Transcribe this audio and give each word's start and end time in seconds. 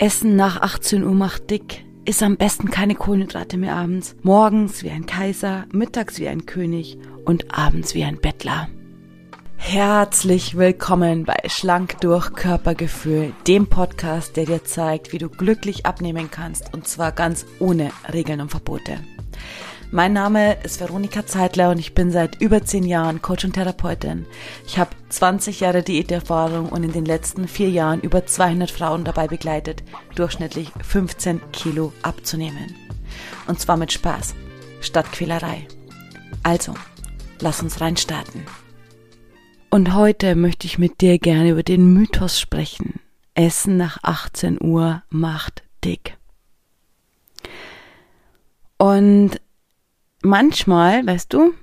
Essen 0.00 0.36
nach 0.36 0.62
18 0.62 1.02
Uhr 1.02 1.12
macht 1.12 1.50
dick. 1.50 1.84
Ist 2.04 2.22
am 2.22 2.36
besten 2.36 2.70
keine 2.70 2.94
Kohlenhydrate 2.94 3.56
mehr 3.56 3.74
abends. 3.74 4.14
Morgens 4.22 4.84
wie 4.84 4.90
ein 4.90 5.06
Kaiser, 5.06 5.66
mittags 5.72 6.20
wie 6.20 6.28
ein 6.28 6.46
König 6.46 6.98
und 7.24 7.52
abends 7.52 7.96
wie 7.96 8.04
ein 8.04 8.20
Bettler. 8.20 8.68
Herzlich 9.56 10.56
willkommen 10.56 11.24
bei 11.24 11.36
Schlank 11.48 12.00
durch 12.00 12.32
Körpergefühl, 12.32 13.32
dem 13.48 13.66
Podcast, 13.66 14.36
der 14.36 14.46
dir 14.46 14.62
zeigt, 14.62 15.12
wie 15.12 15.18
du 15.18 15.28
glücklich 15.28 15.84
abnehmen 15.84 16.30
kannst 16.30 16.72
und 16.72 16.86
zwar 16.86 17.10
ganz 17.10 17.44
ohne 17.58 17.90
Regeln 18.12 18.40
und 18.40 18.52
Verbote. 18.52 18.98
Mein 19.90 20.12
Name 20.12 20.62
ist 20.64 20.80
Veronika 20.80 21.24
Zeitler 21.24 21.70
und 21.70 21.78
ich 21.78 21.94
bin 21.94 22.10
seit 22.10 22.42
über 22.42 22.62
zehn 22.62 22.84
Jahren 22.84 23.22
Coach 23.22 23.46
und 23.46 23.54
Therapeutin. 23.54 24.26
Ich 24.66 24.78
habe 24.78 24.90
20 25.08 25.60
Jahre 25.60 25.82
Diäterfahrung 25.82 26.68
und 26.68 26.82
in 26.82 26.92
den 26.92 27.06
letzten 27.06 27.48
vier 27.48 27.70
Jahren 27.70 28.02
über 28.02 28.26
200 28.26 28.70
Frauen 28.70 29.04
dabei 29.04 29.28
begleitet, 29.28 29.82
durchschnittlich 30.14 30.70
15 30.82 31.40
Kilo 31.52 31.94
abzunehmen. 32.02 32.76
Und 33.46 33.60
zwar 33.60 33.78
mit 33.78 33.90
Spaß, 33.90 34.34
statt 34.82 35.10
Quälerei. 35.10 35.66
Also, 36.42 36.74
lass 37.40 37.62
uns 37.62 37.80
reinstarten. 37.80 38.42
Und 39.70 39.94
heute 39.94 40.34
möchte 40.34 40.66
ich 40.66 40.78
mit 40.78 41.00
dir 41.00 41.18
gerne 41.18 41.48
über 41.48 41.62
den 41.62 41.94
Mythos 41.94 42.38
sprechen. 42.38 43.00
Essen 43.34 43.78
nach 43.78 43.96
18 44.02 44.62
Uhr 44.62 45.02
macht 45.08 45.62
dick. 45.82 46.18
Und 48.76 49.40
manchmal, 50.22 51.06
weißt 51.06 51.32
du, 51.32 51.54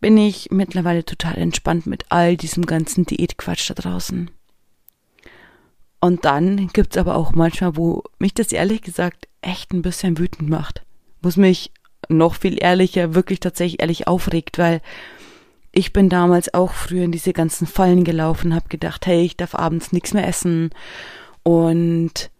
bin 0.00 0.16
ich 0.16 0.50
mittlerweile 0.50 1.04
total 1.04 1.38
entspannt 1.38 1.86
mit 1.86 2.04
all 2.10 2.36
diesem 2.36 2.66
ganzen 2.66 3.06
Diätquatsch 3.06 3.70
da 3.70 3.74
draußen. 3.74 4.30
Und 6.00 6.24
dann 6.26 6.68
gibt's 6.68 6.98
aber 6.98 7.16
auch 7.16 7.32
manchmal, 7.32 7.76
wo 7.76 8.02
mich 8.18 8.34
das 8.34 8.52
ehrlich 8.52 8.82
gesagt 8.82 9.28
echt 9.40 9.72
ein 9.72 9.80
bisschen 9.80 10.18
wütend 10.18 10.50
macht. 10.50 10.82
Wo 11.22 11.28
es 11.30 11.38
mich 11.38 11.72
noch 12.10 12.34
viel 12.34 12.62
ehrlicher, 12.62 13.14
wirklich 13.14 13.40
tatsächlich 13.40 13.80
ehrlich 13.80 14.06
aufregt, 14.06 14.58
weil 14.58 14.82
ich 15.72 15.92
bin 15.92 16.08
damals 16.08 16.52
auch 16.52 16.72
früher 16.72 17.04
in 17.04 17.12
diese 17.12 17.32
ganzen 17.32 17.66
Fallen 17.66 18.04
gelaufen, 18.04 18.54
hab 18.54 18.68
gedacht, 18.68 19.06
hey, 19.06 19.22
ich 19.22 19.36
darf 19.36 19.54
abends 19.54 19.92
nichts 19.92 20.12
mehr 20.12 20.26
essen 20.28 20.70
und 21.42 22.30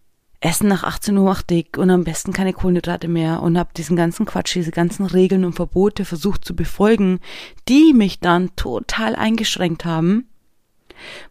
Essen 0.44 0.68
nach 0.68 0.84
18 0.84 1.16
Uhr 1.16 1.24
macht 1.24 1.48
dick 1.48 1.78
und 1.78 1.88
am 1.88 2.04
besten 2.04 2.34
keine 2.34 2.52
Kohlenhydrate 2.52 3.08
mehr 3.08 3.40
und 3.42 3.56
habe 3.56 3.70
diesen 3.74 3.96
ganzen 3.96 4.26
Quatsch, 4.26 4.54
diese 4.54 4.72
ganzen 4.72 5.06
Regeln 5.06 5.42
und 5.46 5.54
Verbote 5.54 6.04
versucht 6.04 6.44
zu 6.44 6.54
befolgen, 6.54 7.20
die 7.66 7.94
mich 7.94 8.20
dann 8.20 8.54
total 8.54 9.16
eingeschränkt 9.16 9.86
haben. 9.86 10.28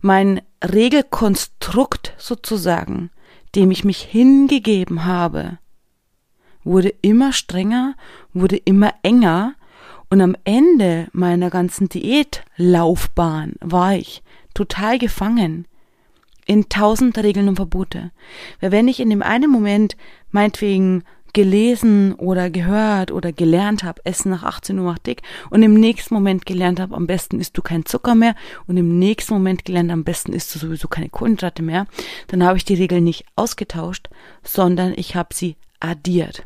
Mein 0.01 0.41
Regelkonstrukt 0.63 2.15
sozusagen, 2.17 3.11
dem 3.53 3.69
ich 3.69 3.83
mich 3.83 4.01
hingegeben 4.01 5.05
habe, 5.05 5.59
wurde 6.63 6.89
immer 7.03 7.33
strenger, 7.33 7.93
wurde 8.33 8.57
immer 8.57 8.95
enger 9.03 9.53
und 10.09 10.21
am 10.21 10.35
Ende 10.43 11.07
meiner 11.11 11.51
ganzen 11.51 11.87
Diätlaufbahn 11.87 13.53
war 13.61 13.93
ich 13.93 14.23
total 14.55 14.97
gefangen 14.97 15.67
in 16.45 16.69
tausend 16.69 17.17
Regeln 17.17 17.47
und 17.49 17.55
Verbote. 17.55 18.11
Weil 18.59 18.71
wenn 18.71 18.87
ich 18.87 18.99
in 18.99 19.09
dem 19.09 19.21
einen 19.21 19.49
Moment 19.49 19.95
meinetwegen 20.31 21.03
gelesen 21.33 22.13
oder 22.13 22.49
gehört 22.49 23.11
oder 23.11 23.33
gelernt 23.33 23.83
habe, 23.83 24.05
Essen 24.05 24.29
nach 24.29 24.43
18 24.43 24.77
Uhr 24.77 24.85
macht 24.85 25.07
dick 25.07 25.23
und 25.49 25.63
im 25.63 25.73
nächsten 25.73 26.13
Moment 26.13 26.45
gelernt 26.45 26.79
habe, 26.79 26.95
am 26.95 27.07
besten 27.07 27.39
isst 27.39 27.57
du 27.57 27.61
keinen 27.61 27.85
Zucker 27.85 28.13
mehr 28.15 28.35
und 28.67 28.77
im 28.77 28.99
nächsten 28.99 29.33
Moment 29.33 29.65
gelernt, 29.65 29.91
am 29.91 30.03
besten 30.03 30.31
isst 30.31 30.53
du 30.53 30.59
sowieso 30.59 30.87
keine 30.87 31.09
Kohlenhydrate 31.09 31.63
mehr, 31.63 31.87
dann 32.27 32.43
habe 32.43 32.57
ich 32.57 32.65
die 32.65 32.75
Regeln 32.75 33.03
nicht 33.03 33.25
ausgetauscht, 33.35 34.09
sondern 34.43 34.93
ich 34.95 35.15
habe 35.15 35.33
sie 35.33 35.57
addiert. 35.79 36.45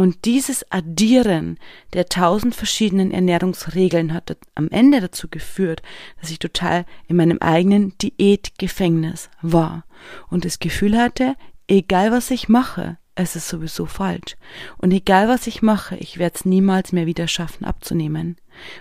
Und 0.00 0.24
dieses 0.24 0.64
Addieren 0.72 1.58
der 1.92 2.06
tausend 2.06 2.54
verschiedenen 2.54 3.10
Ernährungsregeln 3.10 4.14
hat 4.14 4.34
am 4.54 4.70
Ende 4.70 4.98
dazu 5.02 5.28
geführt, 5.28 5.82
dass 6.18 6.30
ich 6.30 6.38
total 6.38 6.86
in 7.06 7.16
meinem 7.16 7.36
eigenen 7.40 7.92
Diätgefängnis 7.98 9.28
war 9.42 9.84
und 10.30 10.46
das 10.46 10.58
Gefühl 10.58 10.96
hatte, 10.96 11.36
egal 11.68 12.12
was 12.12 12.30
ich 12.30 12.48
mache, 12.48 12.96
es 13.14 13.36
ist 13.36 13.50
sowieso 13.50 13.84
falsch. 13.84 14.38
Und 14.78 14.90
egal 14.92 15.28
was 15.28 15.46
ich 15.46 15.60
mache, 15.60 15.98
ich 15.98 16.16
werde 16.16 16.34
es 16.34 16.46
niemals 16.46 16.92
mehr 16.92 17.04
wieder 17.04 17.28
schaffen 17.28 17.66
abzunehmen. 17.66 18.38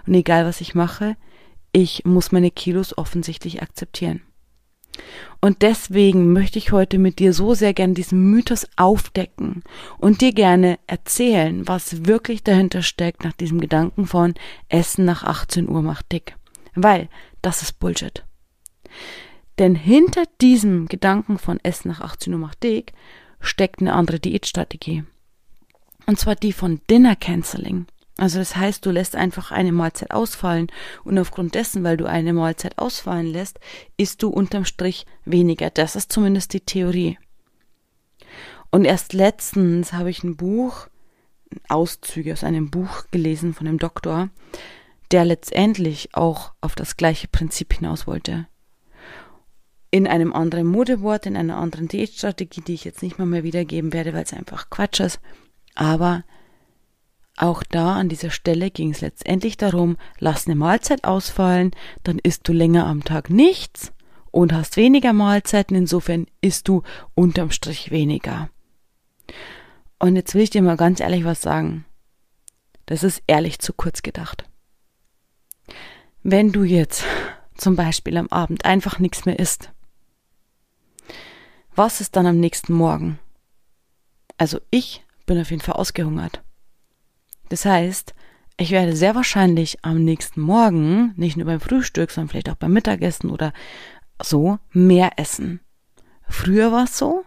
Und 0.08 0.13
egal 0.13 0.46
was 0.46 0.62
ich 0.62 0.74
mache, 0.74 1.18
ich 1.74 2.06
muss 2.06 2.31
meine 2.31 2.50
Kilos 2.50 2.97
offensichtlich 2.97 3.62
akzeptieren. 3.62 4.22
Und 5.41 5.61
deswegen 5.61 6.33
möchte 6.33 6.59
ich 6.59 6.71
heute 6.71 6.99
mit 6.99 7.19
dir 7.19 7.33
so 7.33 7.53
sehr 7.53 7.73
gern 7.73 7.93
diesen 7.93 8.29
Mythos 8.29 8.67
aufdecken 8.75 9.63
und 9.97 10.21
dir 10.21 10.33
gerne 10.33 10.79
erzählen, 10.87 11.67
was 11.67 12.05
wirklich 12.05 12.43
dahinter 12.43 12.81
steckt 12.81 13.23
nach 13.23 13.33
diesem 13.33 13.61
Gedanken 13.61 14.05
von 14.05 14.33
Essen 14.67 15.05
nach 15.05 15.23
18 15.23 15.69
Uhr 15.69 15.81
macht 15.81 16.11
dick. 16.11 16.35
Weil 16.75 17.07
das 17.41 17.61
ist 17.61 17.79
Bullshit. 17.79 18.25
Denn 19.59 19.75
hinter 19.75 20.23
diesem 20.41 20.87
Gedanken 20.87 21.37
von 21.37 21.59
Essen 21.63 21.89
nach 21.89 22.01
18 22.01 22.33
Uhr 22.33 22.39
macht 22.39 22.63
dick 22.63 22.93
steckt 23.41 23.79
eine 23.79 23.93
andere 23.93 24.19
Diätstrategie. 24.19 25.03
Und 26.05 26.19
zwar 26.19 26.35
die 26.35 26.53
von 26.53 26.81
Dinner 26.89 27.16
Canceling. 27.16 27.85
Also 28.19 28.40
das 28.40 28.57
heißt, 28.57 28.85
du 28.85 28.91
lässt 28.91 29.16
einfach 29.16 29.52
eine 29.52 29.72
Mahlzeit 29.72 30.12
ausfallen 30.12 30.68
und 31.06 31.18
aufgrund 31.18 31.56
dessen, 31.56 31.85
weil 31.85 31.96
du 31.96 32.06
eine 32.06 32.34
Mahlzeit 32.34 32.78
ausfallen 32.78 33.28
lässt, 33.28 33.62
isst 33.96 34.22
du 34.22 34.28
unterm 34.28 34.66
Strich 34.66 35.06
weniger. 35.24 35.69
Das 35.69 35.96
ist 35.96 36.12
zumindest 36.12 36.52
die 36.52 36.59
Theorie. 36.59 37.18
Und 38.72 38.84
erst 38.84 39.13
letztens 39.13 39.94
habe 39.94 40.09
ich 40.09 40.22
ein 40.24 40.35
Buch, 40.35 40.88
Auszüge 41.69 42.34
aus 42.34 42.44
einem 42.44 42.69
Buch 42.69 43.06
gelesen 43.09 43.53
von 43.53 43.68
einem 43.68 43.79
Doktor, 43.79 44.29
der 45.12 45.24
letztendlich 45.24 46.09
auch 46.13 46.52
auf 46.59 46.75
das 46.75 46.97
gleiche 46.97 47.29
Prinzip 47.29 47.74
hinaus 47.74 48.06
wollte. 48.06 48.47
In 49.91 50.08
einem 50.08 50.34
anderen 50.34 50.68
Modewort, 50.68 51.25
in 51.25 51.38
einer 51.38 51.56
anderen 51.56 51.88
Diätstrategie, 51.88 52.62
die 52.62 52.74
ich 52.74 52.84
jetzt 52.84 53.02
nicht 53.02 53.18
mal 53.18 53.25
mehr 53.25 53.46
wiedergeben 53.46 53.94
werde, 53.94 54.13
weil 54.13 54.24
es 54.24 54.34
einfach 54.34 54.69
Quatsch 54.69 55.00
ist. 55.00 55.22
Aber 55.74 56.25
auch 57.41 57.63
da 57.63 57.95
an 57.95 58.09
dieser 58.09 58.31
Stelle 58.31 58.69
ging 58.69 58.91
es 58.91 59.01
letztendlich 59.01 59.55
darum, 59.55 59.97
lass 60.19 60.45
eine 60.45 60.55
Mahlzeit 60.55 61.05
ausfallen, 61.05 61.72
dann 62.03 62.19
isst 62.19 62.47
du 62.47 62.53
länger 62.53 62.85
am 62.85 63.03
Tag 63.03 63.29
nichts 63.29 63.94
und 64.31 64.53
hast 64.53 64.77
weniger 64.77 65.13
Mahlzeiten, 65.13 65.75
insofern 65.75 66.28
isst 66.41 66.67
du 66.67 66.83
unterm 67.16 67.51
Strich 67.51 67.91
weniger. 67.91 68.49
Und 69.99 70.16
jetzt 70.16 70.35
will 70.35 70.41
ich 70.41 70.49
dir 70.49 70.61
mal 70.61 70.78
ganz 70.78 70.99
ehrlich 70.99 71.23
was 71.23 71.41
sagen. 71.41 71.85
Das 72.85 73.03
ist 73.03 73.23
ehrlich 73.28 73.59
zu 73.59 73.73
kurz 73.73 74.01
gedacht. 74.01 74.45
Wenn 76.23 76.51
du 76.51 76.63
jetzt 76.63 77.03
zum 77.55 77.75
Beispiel 77.75 78.17
am 78.17 78.28
Abend 78.28 78.66
einfach 78.66 78.99
nichts 78.99 79.25
mehr 79.25 79.39
isst, 79.39 79.72
was 81.73 82.01
ist 82.01 82.16
dann 82.17 82.25
am 82.25 82.39
nächsten 82.39 82.73
Morgen? 82.73 83.19
Also 84.38 84.59
ich 84.72 85.03
bin 85.25 85.39
auf 85.39 85.51
jeden 85.51 85.61
Fall 85.61 85.75
ausgehungert. 85.75 86.41
Das 87.49 87.65
heißt, 87.65 88.13
ich 88.57 88.71
werde 88.71 88.95
sehr 88.95 89.15
wahrscheinlich 89.15 89.77
am 89.83 90.03
nächsten 90.03 90.41
Morgen, 90.41 91.13
nicht 91.15 91.37
nur 91.37 91.45
beim 91.45 91.59
Frühstück, 91.59 92.11
sondern 92.11 92.29
vielleicht 92.29 92.49
auch 92.49 92.55
beim 92.55 92.73
Mittagessen 92.73 93.29
oder 93.29 93.53
so, 94.21 94.59
mehr 94.71 95.11
essen. 95.17 95.61
Früher 96.27 96.71
war 96.71 96.83
es 96.83 96.97
so, 96.97 97.23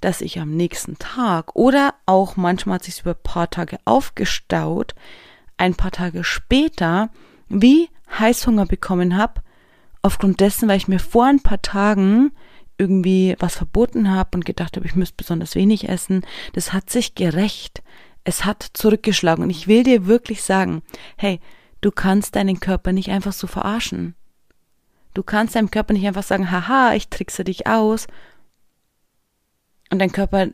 dass 0.00 0.20
ich 0.20 0.40
am 0.40 0.56
nächsten 0.56 0.98
Tag 0.98 1.54
oder 1.54 1.94
auch 2.06 2.36
manchmal 2.36 2.76
hat 2.76 2.84
sich 2.84 3.00
über 3.00 3.12
ein 3.12 3.22
paar 3.22 3.50
Tage 3.50 3.78
aufgestaut, 3.84 4.94
ein 5.56 5.74
paar 5.74 5.92
Tage 5.92 6.24
später 6.24 7.10
wie 7.48 7.88
Heißhunger 8.18 8.66
bekommen 8.66 9.16
habe, 9.16 9.42
aufgrund 10.02 10.40
dessen, 10.40 10.68
weil 10.68 10.76
ich 10.76 10.88
mir 10.88 10.98
vor 10.98 11.26
ein 11.26 11.40
paar 11.40 11.62
Tagen 11.62 12.32
irgendwie 12.76 13.36
was 13.38 13.56
verboten 13.56 14.10
habe 14.10 14.30
und 14.34 14.44
gedacht 14.44 14.76
habe, 14.76 14.86
ich 14.86 14.96
müsste 14.96 15.16
besonders 15.16 15.54
wenig 15.54 15.88
essen. 15.88 16.22
Das 16.54 16.72
hat 16.72 16.90
sich 16.90 17.14
gerecht 17.14 17.82
es 18.24 18.44
hat 18.44 18.66
zurückgeschlagen. 18.72 19.44
Und 19.44 19.50
ich 19.50 19.68
will 19.68 19.82
dir 19.82 20.06
wirklich 20.06 20.42
sagen, 20.42 20.82
hey, 21.16 21.40
du 21.80 21.90
kannst 21.90 22.34
deinen 22.36 22.60
Körper 22.60 22.92
nicht 22.92 23.10
einfach 23.10 23.32
so 23.32 23.46
verarschen. 23.46 24.14
Du 25.12 25.22
kannst 25.22 25.54
deinem 25.54 25.70
Körper 25.70 25.92
nicht 25.92 26.06
einfach 26.06 26.24
sagen, 26.24 26.50
haha, 26.50 26.94
ich 26.94 27.08
trickse 27.08 27.44
dich 27.44 27.66
aus. 27.66 28.06
Und 29.90 29.98
dein 30.00 30.10
Körper, 30.10 30.48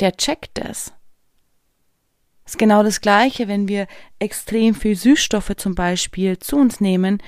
der 0.00 0.16
checkt 0.16 0.58
das. 0.58 0.92
Das 2.44 2.54
ist 2.54 2.58
genau 2.58 2.82
das 2.82 3.00
Gleiche, 3.00 3.46
wenn 3.46 3.68
wir 3.68 3.86
extrem 4.18 4.74
viel 4.74 4.96
Süßstoffe 4.96 5.54
zum 5.56 5.76
Beispiel 5.76 6.38
zu 6.38 6.56
uns 6.56 6.80
nehmen, 6.80 7.22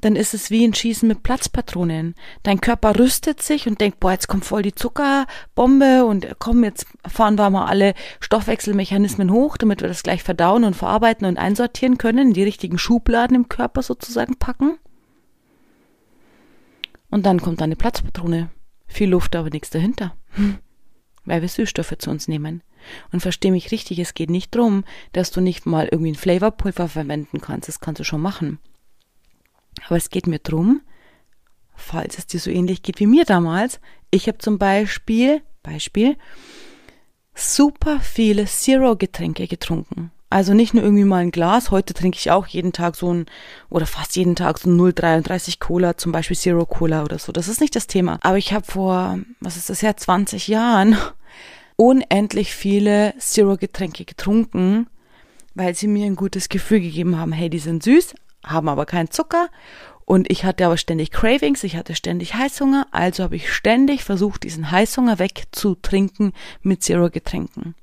dann 0.00 0.16
ist 0.16 0.34
es 0.34 0.50
wie 0.50 0.64
ein 0.66 0.74
Schießen 0.74 1.08
mit 1.08 1.22
Platzpatronen. 1.22 2.14
Dein 2.42 2.60
Körper 2.60 2.98
rüstet 2.98 3.42
sich 3.42 3.66
und 3.66 3.80
denkt, 3.80 4.00
boah, 4.00 4.12
jetzt 4.12 4.28
kommt 4.28 4.44
voll 4.44 4.62
die 4.62 4.74
Zuckerbombe 4.74 6.04
und 6.04 6.26
komm, 6.38 6.64
jetzt 6.64 6.86
fahren 7.06 7.36
wir 7.36 7.50
mal 7.50 7.66
alle 7.66 7.94
Stoffwechselmechanismen 8.20 9.30
hoch, 9.30 9.56
damit 9.56 9.80
wir 9.80 9.88
das 9.88 10.02
gleich 10.02 10.22
verdauen 10.22 10.64
und 10.64 10.74
verarbeiten 10.74 11.26
und 11.26 11.38
einsortieren 11.38 11.98
können, 11.98 12.32
die 12.32 12.44
richtigen 12.44 12.78
Schubladen 12.78 13.36
im 13.36 13.48
Körper 13.48 13.82
sozusagen 13.82 14.36
packen. 14.36 14.78
Und 17.10 17.24
dann 17.26 17.40
kommt 17.40 17.62
eine 17.62 17.76
Platzpatrone. 17.76 18.50
Viel 18.86 19.10
Luft, 19.10 19.34
aber 19.36 19.50
nichts 19.50 19.70
dahinter. 19.70 20.14
weil 21.28 21.42
wir 21.42 21.48
Süßstoffe 21.48 21.94
zu 21.98 22.10
uns 22.10 22.26
nehmen. 22.26 22.62
Und 23.12 23.20
versteh 23.20 23.50
mich 23.50 23.70
richtig, 23.70 23.98
es 23.98 24.14
geht 24.14 24.30
nicht 24.30 24.54
drum, 24.54 24.84
dass 25.12 25.30
du 25.30 25.40
nicht 25.40 25.66
mal 25.66 25.88
irgendwie 25.90 26.12
ein 26.12 26.16
Flavorpulver 26.16 26.88
verwenden 26.88 27.40
kannst, 27.40 27.68
das 27.68 27.80
kannst 27.80 28.00
du 28.00 28.04
schon 28.04 28.22
machen. 28.22 28.58
Aber 29.86 29.96
es 29.96 30.10
geht 30.10 30.26
mir 30.26 30.38
drum, 30.38 30.82
falls 31.74 32.18
es 32.18 32.26
dir 32.26 32.40
so 32.40 32.50
ähnlich 32.50 32.82
geht 32.82 33.00
wie 33.00 33.06
mir 33.06 33.24
damals, 33.24 33.80
ich 34.10 34.26
habe 34.28 34.38
zum 34.38 34.58
Beispiel, 34.58 35.42
Beispiel, 35.62 36.16
super 37.34 38.00
viele 38.00 38.46
Zero-Getränke 38.46 39.46
getrunken. 39.46 40.10
Also 40.30 40.52
nicht 40.52 40.74
nur 40.74 40.82
irgendwie 40.82 41.04
mal 41.04 41.22
ein 41.22 41.30
Glas, 41.30 41.70
heute 41.70 41.94
trinke 41.94 42.18
ich 42.18 42.30
auch 42.30 42.46
jeden 42.46 42.74
Tag 42.74 42.96
so 42.96 43.12
ein, 43.12 43.26
oder 43.70 43.86
fast 43.86 44.14
jeden 44.16 44.36
Tag 44.36 44.58
so 44.58 44.68
ein 44.68 44.78
0,33 44.78 45.58
Cola, 45.58 45.96
zum 45.96 46.12
Beispiel 46.12 46.36
Zero 46.36 46.66
Cola 46.66 47.02
oder 47.02 47.18
so. 47.18 47.32
Das 47.32 47.48
ist 47.48 47.62
nicht 47.62 47.74
das 47.74 47.86
Thema. 47.86 48.18
Aber 48.22 48.36
ich 48.36 48.52
habe 48.52 48.66
vor, 48.66 49.18
was 49.40 49.56
ist 49.56 49.70
das 49.70 49.80
her, 49.80 49.96
20 49.96 50.48
Jahren 50.48 50.98
unendlich 51.76 52.54
viele 52.54 53.14
Zero-Getränke 53.18 54.04
getrunken, 54.04 54.88
weil 55.54 55.74
sie 55.74 55.86
mir 55.86 56.04
ein 56.04 56.16
gutes 56.16 56.50
Gefühl 56.50 56.80
gegeben 56.80 57.16
haben. 57.16 57.32
Hey, 57.32 57.48
die 57.48 57.58
sind 57.58 57.82
süß, 57.82 58.14
haben 58.44 58.68
aber 58.68 58.86
keinen 58.86 59.10
Zucker 59.10 59.48
und 60.04 60.30
ich 60.30 60.44
hatte 60.44 60.64
aber 60.64 60.78
ständig 60.78 61.10
Cravings, 61.10 61.64
ich 61.64 61.76
hatte 61.76 61.94
ständig 61.94 62.34
Heißhunger, 62.34 62.86
also 62.92 63.24
habe 63.24 63.36
ich 63.36 63.52
ständig 63.52 64.04
versucht, 64.04 64.42
diesen 64.42 64.70
Heißhunger 64.70 65.18
wegzutrinken 65.18 66.32
mit 66.62 66.82
Zero-Getränken. 66.82 67.74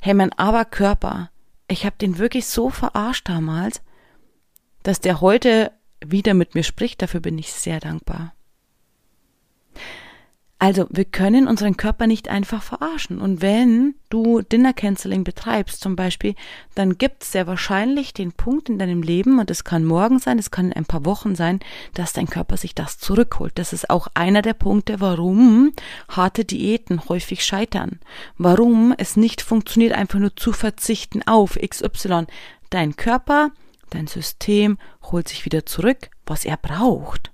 Hey, 0.00 0.14
mein 0.14 0.32
Aberkörper, 0.32 1.30
ich 1.68 1.84
habe 1.84 1.96
den 2.00 2.18
wirklich 2.18 2.46
so 2.46 2.70
verarscht 2.70 3.28
damals, 3.28 3.82
dass 4.82 5.00
der 5.00 5.20
heute 5.20 5.72
wieder 6.04 6.34
mit 6.34 6.54
mir 6.54 6.62
spricht, 6.62 7.02
dafür 7.02 7.20
bin 7.20 7.38
ich 7.38 7.52
sehr 7.52 7.80
dankbar. 7.80 8.34
Also, 10.62 10.86
wir 10.90 11.06
können 11.06 11.48
unseren 11.48 11.76
Körper 11.76 12.06
nicht 12.06 12.28
einfach 12.28 12.62
verarschen. 12.62 13.20
Und 13.20 13.42
wenn 13.42 13.96
du 14.10 14.42
Dinner 14.42 14.72
Canceling 14.72 15.24
betreibst 15.24 15.80
zum 15.80 15.96
Beispiel, 15.96 16.36
dann 16.76 16.98
gibt 16.98 17.24
es 17.24 17.32
sehr 17.32 17.48
wahrscheinlich 17.48 18.14
den 18.14 18.30
Punkt 18.30 18.68
in 18.68 18.78
deinem 18.78 19.02
Leben, 19.02 19.40
und 19.40 19.50
es 19.50 19.64
kann 19.64 19.84
morgen 19.84 20.20
sein, 20.20 20.38
es 20.38 20.52
kann 20.52 20.66
in 20.66 20.74
ein 20.74 20.84
paar 20.84 21.04
Wochen 21.04 21.34
sein, 21.34 21.58
dass 21.94 22.12
dein 22.12 22.28
Körper 22.28 22.56
sich 22.56 22.76
das 22.76 22.98
zurückholt. 22.98 23.58
Das 23.58 23.72
ist 23.72 23.90
auch 23.90 24.06
einer 24.14 24.40
der 24.40 24.54
Punkte, 24.54 25.00
warum 25.00 25.72
harte 26.08 26.44
Diäten 26.44 27.08
häufig 27.08 27.44
scheitern. 27.44 27.98
Warum 28.38 28.94
es 28.96 29.16
nicht 29.16 29.42
funktioniert, 29.42 29.94
einfach 29.94 30.20
nur 30.20 30.36
zu 30.36 30.52
verzichten 30.52 31.26
auf 31.26 31.58
XY. 31.58 32.26
Dein 32.70 32.94
Körper, 32.94 33.50
dein 33.90 34.06
System 34.06 34.78
holt 35.10 35.26
sich 35.26 35.44
wieder 35.44 35.66
zurück, 35.66 36.10
was 36.24 36.44
er 36.44 36.56
braucht. 36.56 37.31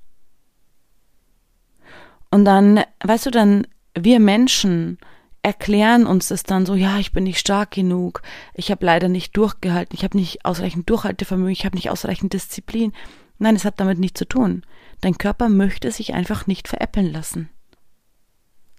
Und 2.31 2.45
dann, 2.45 2.83
weißt 3.05 3.27
du, 3.27 3.31
dann 3.31 3.67
wir 3.95 4.21
Menschen 4.21 4.99
erklären 5.43 6.07
uns 6.07 6.29
das 6.29 6.43
dann 6.43 6.67
so, 6.67 6.75
ja, 6.75 6.99
ich 6.99 7.13
bin 7.13 7.25
nicht 7.25 7.39
stark 7.39 7.71
genug, 7.71 8.23
ich 8.55 8.71
habe 8.71 8.85
leider 8.85 9.09
nicht 9.09 9.37
durchgehalten, 9.37 9.95
ich 9.97 10.05
habe 10.05 10.17
nicht 10.17 10.45
ausreichend 10.45 10.91
Durchhaltevermögen, 10.91 11.53
ich 11.53 11.65
habe 11.65 11.77
nicht 11.77 11.91
ausreichend 11.91 12.33
Disziplin. 12.33 12.93
Nein, 13.39 13.57
es 13.57 13.65
hat 13.65 13.79
damit 13.79 13.99
nichts 13.99 14.19
zu 14.19 14.27
tun. 14.27 14.63
Dein 15.01 15.17
Körper 15.17 15.49
möchte 15.49 15.93
sich 15.93 16.13
einfach 16.13 16.47
nicht 16.47 16.67
veräppeln 16.67 17.13
lassen. 17.13 17.49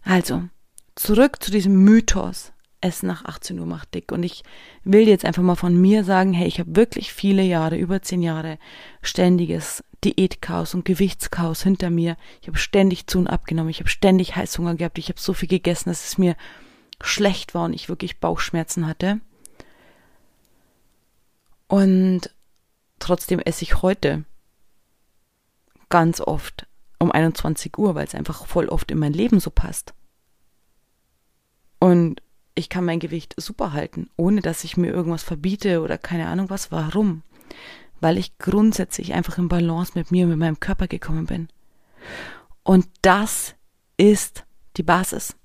Also, 0.04 0.44
zurück 0.96 1.42
zu 1.42 1.51
diesem 1.51 1.84
Mythos. 1.84 2.51
Essen 2.81 3.07
nach 3.07 3.25
18 3.25 3.60
Uhr 3.60 3.66
macht 3.66 3.94
dick. 3.94 4.12
Und 4.12 4.24
ich 4.24 4.44
will 4.84 5.07
jetzt 5.07 5.25
einfach 5.25 5.44
mal 5.44 5.56
von 5.56 5.80
mir 5.80 6.04
sagen, 6.04 6.34
hey, 6.34 6.48
ich 6.48 6.60
habe 6.60 6.75
wirklich 6.75 7.12
viele 7.12 7.44
Jahre, 7.44 7.78
über 7.78 8.01
zehn 8.01 8.22
Jahre, 8.22 8.57
ständiges 9.01 9.84
Diätchaos 10.04 10.74
und 10.74 10.86
Gewichtschaos 10.86 11.63
hinter 11.63 11.90
mir. 11.90 12.18
Ich 12.42 12.48
habe 12.48 12.57
ständig 12.57 13.07
zu 13.07 13.19
und 13.19 13.28
abgenommen, 13.28 13.69
ich 13.69 13.80
habe 13.80 13.90
ständig 13.90 14.36
Heißhunger 14.36 14.75
gehabt, 14.75 14.98
ich 14.98 15.10
habe 15.10 15.19
so 15.19 15.34
viel 15.34 15.50
gegessen, 15.50 15.90
dass 15.90 16.07
es 16.07 16.18
mir 16.18 16.36
schlecht 17.01 17.54
war 17.54 17.66
und 17.66 17.74
ich 17.74 17.90
wirklich 17.90 18.19
Bauchschmerzen 18.19 18.88
hatte. 18.88 19.19
Und 21.68 22.34
trotzdem 23.00 23.40
esse 23.40 23.63
ich 23.63 23.81
heute 23.81 24.25
ganz 25.90 26.22
oft 26.22 26.68
um 27.00 27.12
21 27.12 27.78
Uhr, 27.78 27.96
weil 27.96 28.06
es 28.06 28.16
einfach 28.16 28.46
voll 28.46 28.68
oft 28.68 28.92
in 28.92 29.00
mein 29.00 29.13
Leben 29.13 29.40
so 29.40 29.50
passt. 29.50 29.94
Und 31.80 32.22
ich 32.56 32.69
kann 32.69 32.84
mein 32.84 33.00
Gewicht 33.00 33.34
super 33.38 33.72
halten, 33.72 34.10
ohne 34.18 34.42
dass 34.42 34.63
ich 34.63 34.75
mir 34.75 34.92
irgendwas 34.92 35.24
verbiete 35.24 35.81
oder 35.81 35.98
keine 35.98 36.28
Ahnung 36.28 36.50
was. 36.50 36.72
Warum? 36.72 37.24
Weil 38.01 38.18
ich 38.18 38.38
grundsätzlich 38.38 39.13
einfach 39.13 39.38
in 39.38 39.50
Balance 39.50 39.94
mit 39.96 40.12
mir 40.12 40.25
und 40.25 40.31
mit 40.31 40.40
meinem 40.40 40.60
Körper 40.60 40.88
gekommen 40.88 41.25
bin. 41.25 41.50
Und 42.63 42.88
das 43.01 43.56
ist 43.98 44.46
die 44.78 44.84
Basis. 44.84 45.36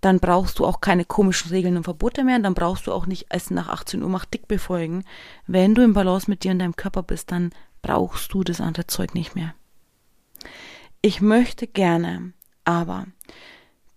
Dann 0.00 0.18
brauchst 0.18 0.58
du 0.58 0.66
auch 0.66 0.80
keine 0.80 1.04
komischen 1.04 1.50
Regeln 1.50 1.76
und 1.76 1.84
Verbote 1.84 2.24
mehr, 2.24 2.38
dann 2.38 2.54
brauchst 2.54 2.86
du 2.86 2.92
auch 2.92 3.06
nicht 3.06 3.26
Essen 3.30 3.54
nach 3.54 3.68
18 3.68 4.02
Uhr 4.02 4.08
macht 4.08 4.34
dick 4.34 4.48
befolgen. 4.48 5.04
Wenn 5.46 5.74
du 5.74 5.82
im 5.82 5.92
Balance 5.92 6.28
mit 6.28 6.42
dir 6.42 6.50
und 6.50 6.58
deinem 6.58 6.76
Körper 6.76 7.02
bist, 7.02 7.30
dann 7.30 7.50
brauchst 7.82 8.32
du 8.34 8.42
das 8.42 8.60
andere 8.60 8.86
Zeug 8.88 9.14
nicht 9.14 9.34
mehr. 9.34 9.54
Ich 11.02 11.20
möchte 11.20 11.66
gerne 11.66 12.32
aber 12.64 13.06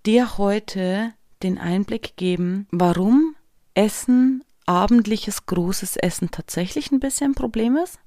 dir 0.06 0.38
heute 0.38 1.14
den 1.44 1.58
Einblick 1.58 2.18
geben, 2.18 2.68
warum 2.72 3.36
Essen 3.74 4.44
abendliches 4.66 5.46
großes 5.46 5.98
Essen 5.98 6.32
tatsächlich 6.32 6.92
ein 6.92 7.00
bisschen 7.00 7.32
ein 7.32 7.36
Problem 7.36 7.78
ist 7.78 8.00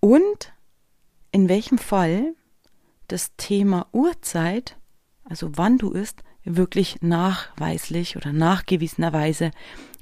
und 0.00 0.52
in 1.32 1.48
welchem 1.48 1.78
Fall 1.78 2.34
das 3.08 3.32
Thema 3.36 3.86
Uhrzeit, 3.92 4.76
also 5.24 5.50
wann 5.54 5.78
du 5.78 5.90
isst, 5.90 6.22
wirklich 6.44 6.98
nachweislich 7.00 8.16
oder 8.16 8.32
nachgewiesenerweise 8.32 9.50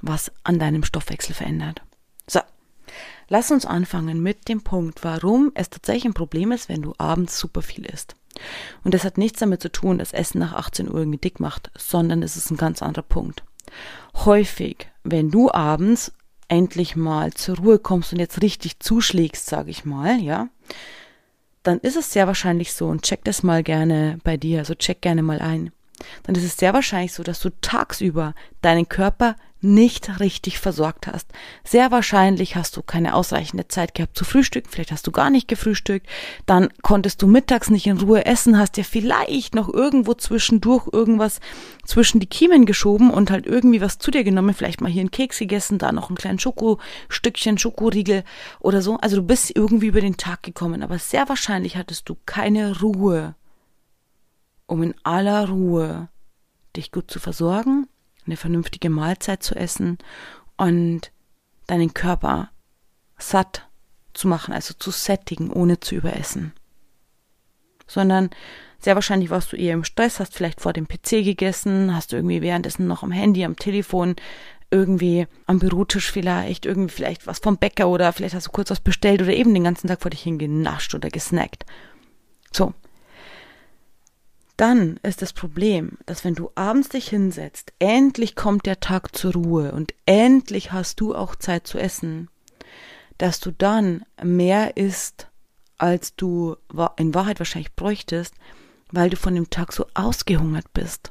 was 0.01 0.33
an 0.43 0.59
deinem 0.59 0.85
Stoffwechsel 0.85 1.35
verändert. 1.35 1.83
So, 2.27 2.41
lass 3.29 3.51
uns 3.51 3.65
anfangen 3.65 4.23
mit 4.23 4.49
dem 4.49 4.63
Punkt, 4.63 5.05
warum 5.05 5.53
es 5.55 5.71
tatsächlich 5.71 6.07
ein 6.07 6.15
Problem 6.15 6.53
ist, 6.53 6.69
wenn 6.69 6.83
du 6.83 6.95
abends 6.99 7.39
super 7.39 7.63
viel 7.63 7.87
isst. 7.87 8.17
Und 8.83 8.95
das 8.95 9.05
hat 9.05 9.19
nichts 9.19 9.39
damit 9.39 9.63
zu 9.63 9.71
tun, 9.71 9.99
dass 9.99 10.13
Essen 10.13 10.39
nach 10.41 10.55
18 10.55 10.89
Uhr 10.89 10.97
irgendwie 10.97 11.19
dick 11.19 11.39
macht, 11.39 11.71
sondern 11.77 12.23
es 12.23 12.37
ist 12.37 12.51
ein 12.51 12.57
ganz 12.57 12.83
anderer 12.83 13.05
Punkt. 13.05 13.45
Häufig, 14.15 14.89
wenn 15.05 15.31
du 15.31 15.51
abends 15.51 16.13
endlich 16.49 16.97
mal 16.97 17.33
zur 17.33 17.57
Ruhe 17.57 17.79
kommst 17.79 18.13
und 18.13 18.19
jetzt 18.19 18.43
richtig 18.43 18.81
zuschlägst, 18.81 19.47
sage 19.47 19.71
ich 19.71 19.85
mal, 19.85 20.21
ja, 20.21 20.49
dann 21.63 21.79
ist 21.79 21.97
es 21.97 22.13
sehr 22.13 22.27
wahrscheinlich 22.27 22.73
so, 22.73 22.89
und 22.89 23.03
check 23.03 23.25
das 23.25 23.43
mal 23.43 23.63
gerne 23.63 24.19
bei 24.25 24.37
dir, 24.37 24.59
also 24.59 24.75
check 24.75 25.01
gerne 25.01 25.23
mal 25.23 25.39
ein, 25.39 25.73
dann 26.25 26.35
ist 26.35 26.45
es 26.45 26.57
sehr 26.57 26.75
wahrscheinlich 26.75 27.13
so, 27.15 27.23
dass 27.23 27.41
du 27.41 27.51
tagsüber 27.61 28.35
deinen 28.61 28.89
Körper 28.89 29.37
nicht 29.63 30.21
richtig 30.21 30.59
versorgt 30.59 31.07
hast. 31.07 31.29
Sehr 31.65 31.91
wahrscheinlich 31.91 32.57
hast 32.57 32.77
du 32.77 32.83
keine 32.83 33.15
ausreichende 33.15 33.69
Zeit 33.69 33.95
gehabt 33.95 34.19
zu 34.19 34.25
frühstücken, 34.25 34.69
vielleicht 34.71 34.91
hast 34.91 35.07
du 35.07 35.13
gar 35.13 35.31
nicht 35.31 35.47
gefrühstückt, 35.49 36.07
dann 36.47 36.69
konntest 36.83 37.23
du 37.23 37.27
mittags 37.27 37.71
nicht 37.71 37.87
in 37.87 37.99
Ruhe 37.99 38.27
essen, 38.27 38.59
hast 38.59 38.77
dir 38.77 38.85
vielleicht 38.85 39.55
noch 39.55 39.73
irgendwo 39.73 40.15
zwischendurch 40.15 40.89
irgendwas 40.93 41.41
zwischen 41.87 42.19
die 42.21 42.27
Kiemen 42.27 42.67
geschoben 42.67 43.11
und 43.11 43.31
halt 43.31 43.47
irgendwie 43.47 43.81
was 43.81 43.99
zu 43.99 44.11
dir 44.11 44.25
genommen, 44.25 44.55
vielleicht 44.55 44.81
mal 44.81 44.91
hier 44.91 45.01
einen 45.01 45.11
Keks 45.11 45.39
gegessen, 45.39 45.79
da 45.79 45.93
noch 45.93 46.11
ein 46.11 46.17
kleines 46.17 46.43
Schokostückchen, 46.43 47.59
Schokoriegel 47.59 48.25
oder 48.61 48.83
so. 48.83 48.97
Also 48.99 49.17
du 49.17 49.23
bist 49.23 49.55
irgendwie 49.55 49.87
über 49.87 50.01
den 50.01 50.17
Tag 50.17 50.43
gekommen, 50.43 50.83
aber 50.83 50.99
sehr 50.99 51.29
wahrscheinlich 51.29 51.77
hattest 51.77 52.09
du 52.09 52.17
keine 52.27 52.81
Ruhe, 52.81 53.37
um 54.67 54.83
in 54.83 54.95
aller 55.05 55.49
Ruhe 55.49 56.09
dich 56.75 56.91
gut 56.91 57.11
zu 57.11 57.21
versorgen 57.21 57.87
eine 58.27 58.37
vernünftige 58.37 58.91
Mahlzeit 58.91 59.43
zu 59.43 59.55
essen 59.55 59.99
und 60.57 61.13
deinen 61.67 61.95
Körper 61.95 62.51
satt 63.19 63.69
zu 64.15 64.29
machen, 64.29 64.53
also 64.53 64.75
zu 64.75 64.91
sättigen, 64.91 65.51
ohne 65.51 65.81
zu 65.81 65.95
überessen. 65.95 66.53
Sondern 67.87 68.31
sehr 68.79 68.95
wahrscheinlich 68.95 69.31
warst 69.31 69.53
du 69.53 69.57
eher 69.57 69.75
im 69.75 69.85
Stress, 69.85 70.21
hast 70.21 70.35
vielleicht 70.35 70.61
vor 70.61 70.73
dem 70.73 70.89
PC 70.89 71.25
gegessen, 71.25 71.95
hast 71.95 72.13
du 72.13 72.17
irgendwie 72.17 72.43
währenddessen 72.43 72.87
noch 72.87 73.03
am 73.03 73.13
Handy, 73.13 73.45
am 73.45 73.57
Telefon, 73.57 74.17
irgendwie 74.71 75.27
am 75.47 75.59
Bürotisch 75.59 76.11
vielleicht, 76.11 76.67
irgendwie 76.67 76.93
vielleicht 76.93 77.27
was 77.27 77.39
vom 77.39 77.59
Bäcker 77.59 77.89
oder 77.89 78.13
vielleicht 78.13 78.35
hast 78.35 78.49
du 78.49 78.53
kurz 78.53 78.71
was 78.71 78.81
bestellt 78.81 79.23
oder 79.23 79.33
eben 79.33 79.55
den 79.55 79.65
ganzen 79.65 79.87
Tag 79.87 80.03
vor 80.03 80.11
dich 80.11 80.23
hingenascht 80.23 80.95
oder 80.95 81.11
gesnackt. 81.11 81.65
So, 82.53 82.75
dann 84.63 85.01
ist 85.03 85.23
das 85.23 85.33
Problem, 85.33 85.99
dass 86.07 86.25
wenn 86.25 86.37
du 86.37 86.53
abends 86.55 86.89
dich 86.91 87.09
hinsetzt, 87.09 87.73
endlich 87.81 88.37
kommt 88.37 88.65
der 88.65 88.79
Tag 88.79 89.13
zur 89.17 89.33
Ruhe 89.33 89.73
und 89.73 89.93
endlich 90.07 90.71
hast 90.71 91.01
du 91.01 91.17
auch 91.17 91.35
Zeit 91.35 91.67
zu 91.67 91.79
essen, 91.79 92.29
dass 93.19 93.41
du 93.41 93.51
dann 93.51 94.05
mehr 94.23 94.77
isst, 94.77 95.27
als 95.79 96.15
du 96.15 96.55
in 96.97 97.13
Wahrheit 97.13 97.41
wahrscheinlich 97.41 97.75
bräuchtest, 97.75 98.37
weil 98.93 99.11
du 99.11 99.17
von 99.17 99.35
dem 99.35 99.51
Tag 99.51 99.73
so 99.73 99.85
ausgehungert 99.95 100.73
bist. 100.73 101.11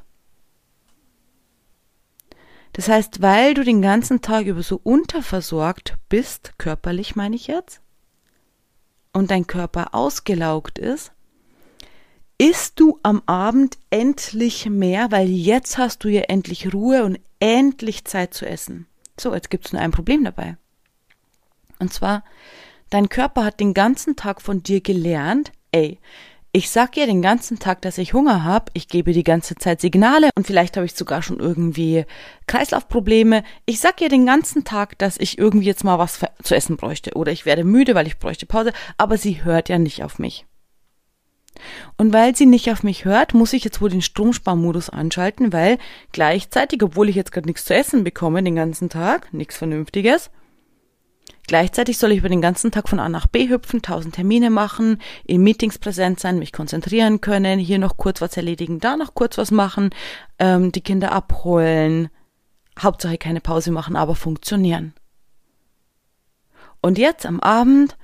Das 2.72 2.88
heißt, 2.88 3.20
weil 3.20 3.52
du 3.52 3.64
den 3.64 3.82
ganzen 3.82 4.22
Tag 4.22 4.46
über 4.46 4.62
so 4.62 4.80
unterversorgt 4.82 5.98
bist, 6.08 6.54
körperlich 6.56 7.16
meine 7.16 7.36
ich 7.36 7.48
jetzt, 7.48 7.82
und 9.12 9.30
dein 9.30 9.46
Körper 9.46 9.94
ausgelaugt 9.94 10.78
ist, 10.78 11.12
isst 12.42 12.80
du 12.80 12.98
am 13.04 13.22
Abend 13.26 13.78
endlich 13.90 14.66
mehr, 14.68 15.12
weil 15.12 15.28
jetzt 15.28 15.78
hast 15.78 16.02
du 16.02 16.08
ja 16.08 16.22
endlich 16.22 16.74
Ruhe 16.74 17.04
und 17.04 17.20
endlich 17.38 18.04
Zeit 18.04 18.34
zu 18.34 18.46
essen. 18.46 18.88
So, 19.16 19.32
jetzt 19.32 19.48
gibt 19.48 19.66
es 19.66 19.72
nur 19.72 19.80
ein 19.80 19.92
Problem 19.92 20.24
dabei. 20.24 20.56
Und 21.78 21.92
zwar, 21.92 22.24
dein 22.90 23.08
Körper 23.08 23.44
hat 23.44 23.60
den 23.60 23.74
ganzen 23.74 24.16
Tag 24.16 24.42
von 24.42 24.60
dir 24.60 24.80
gelernt, 24.80 25.52
ey, 25.70 26.00
ich 26.50 26.68
sag 26.68 26.96
ihr 26.96 27.06
den 27.06 27.22
ganzen 27.22 27.60
Tag, 27.60 27.80
dass 27.82 27.96
ich 27.96 28.12
Hunger 28.12 28.42
habe, 28.42 28.72
ich 28.74 28.88
gebe 28.88 29.12
die 29.12 29.22
ganze 29.22 29.54
Zeit 29.54 29.80
Signale 29.80 30.30
und 30.34 30.44
vielleicht 30.44 30.76
habe 30.76 30.84
ich 30.84 30.94
sogar 30.94 31.22
schon 31.22 31.38
irgendwie 31.38 32.06
Kreislaufprobleme. 32.48 33.44
Ich 33.66 33.78
sag 33.78 34.00
ihr 34.00 34.08
den 34.08 34.26
ganzen 34.26 34.64
Tag, 34.64 34.98
dass 34.98 35.16
ich 35.16 35.38
irgendwie 35.38 35.66
jetzt 35.66 35.84
mal 35.84 36.00
was 36.00 36.18
zu 36.42 36.56
essen 36.56 36.76
bräuchte 36.76 37.14
oder 37.14 37.30
ich 37.30 37.46
werde 37.46 37.62
müde, 37.62 37.94
weil 37.94 38.08
ich 38.08 38.18
bräuchte 38.18 38.46
Pause, 38.46 38.72
aber 38.98 39.16
sie 39.16 39.44
hört 39.44 39.68
ja 39.68 39.78
nicht 39.78 40.02
auf 40.02 40.18
mich. 40.18 40.44
Und 41.96 42.12
weil 42.12 42.34
sie 42.34 42.46
nicht 42.46 42.70
auf 42.70 42.82
mich 42.82 43.04
hört, 43.04 43.34
muss 43.34 43.52
ich 43.52 43.64
jetzt 43.64 43.80
wohl 43.80 43.90
den 43.90 44.02
Stromsparmodus 44.02 44.90
anschalten, 44.90 45.52
weil 45.52 45.78
gleichzeitig, 46.12 46.82
obwohl 46.82 47.08
ich 47.08 47.16
jetzt 47.16 47.32
gerade 47.32 47.46
nichts 47.46 47.64
zu 47.64 47.74
essen 47.74 48.04
bekomme 48.04 48.42
den 48.42 48.56
ganzen 48.56 48.88
Tag, 48.88 49.32
nichts 49.32 49.56
Vernünftiges, 49.56 50.30
Gleichzeitig 51.48 51.98
soll 51.98 52.12
ich 52.12 52.18
über 52.18 52.28
den 52.28 52.40
ganzen 52.40 52.70
Tag 52.70 52.88
von 52.88 53.00
A 53.00 53.08
nach 53.08 53.26
B 53.26 53.48
hüpfen, 53.48 53.82
tausend 53.82 54.14
Termine 54.14 54.48
machen, 54.48 54.98
in 55.24 55.42
Meetings 55.42 55.78
präsent 55.78 56.20
sein, 56.20 56.38
mich 56.38 56.52
konzentrieren 56.52 57.20
können, 57.20 57.58
hier 57.58 57.78
noch 57.78 57.96
kurz 57.96 58.20
was 58.20 58.36
erledigen, 58.36 58.78
da 58.78 58.96
noch 58.96 59.14
kurz 59.14 59.38
was 59.38 59.50
machen, 59.50 59.90
ähm, 60.38 60.70
die 60.70 60.82
Kinder 60.82 61.10
abholen. 61.12 62.10
Hauptsache 62.78 63.18
keine 63.18 63.40
Pause 63.40 63.72
machen, 63.72 63.96
aber 63.96 64.14
funktionieren. 64.14 64.94
Und 66.80 66.96
jetzt 66.96 67.26
am 67.26 67.40
Abend, 67.40 67.96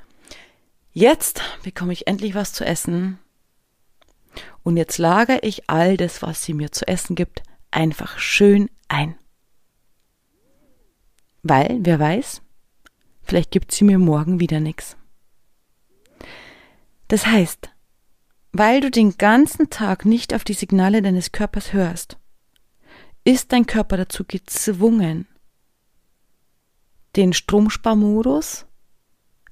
jetzt 0.92 1.40
bekomme 1.62 1.92
ich 1.92 2.06
endlich 2.06 2.34
was 2.34 2.52
zu 2.52 2.66
essen. 2.66 3.18
Und 4.62 4.76
jetzt 4.76 4.98
lagere 4.98 5.40
ich 5.42 5.68
all 5.68 5.96
das, 5.96 6.22
was 6.22 6.44
sie 6.44 6.54
mir 6.54 6.72
zu 6.72 6.86
essen 6.86 7.16
gibt, 7.16 7.42
einfach 7.70 8.18
schön 8.18 8.70
ein. 8.88 9.16
Weil, 11.42 11.78
wer 11.80 11.98
weiß, 11.98 12.42
Vielleicht 13.28 13.50
gibt 13.50 13.72
sie 13.72 13.84
mir 13.84 13.98
morgen 13.98 14.40
wieder 14.40 14.58
nix. 14.58 14.96
Das 17.08 17.26
heißt, 17.26 17.68
weil 18.52 18.80
du 18.80 18.90
den 18.90 19.18
ganzen 19.18 19.68
Tag 19.68 20.06
nicht 20.06 20.32
auf 20.32 20.44
die 20.44 20.54
Signale 20.54 21.02
deines 21.02 21.30
Körpers 21.30 21.74
hörst, 21.74 22.16
ist 23.24 23.52
dein 23.52 23.66
Körper 23.66 23.98
dazu 23.98 24.24
gezwungen, 24.24 25.28
den 27.16 27.34
Stromsparmodus 27.34 28.64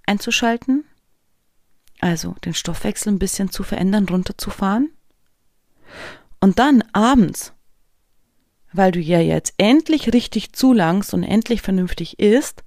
einzuschalten, 0.06 0.85
also 2.00 2.34
den 2.44 2.54
Stoffwechsel 2.54 3.12
ein 3.12 3.18
bisschen 3.18 3.50
zu 3.50 3.62
verändern, 3.62 4.06
runterzufahren. 4.08 4.90
Und 6.40 6.58
dann 6.58 6.84
abends, 6.92 7.52
weil 8.72 8.92
du 8.92 9.00
ja 9.00 9.20
jetzt 9.20 9.54
endlich 9.58 10.12
richtig 10.12 10.52
zulangst 10.52 11.14
und 11.14 11.22
endlich 11.22 11.62
vernünftig 11.62 12.18
isst, 12.18 12.62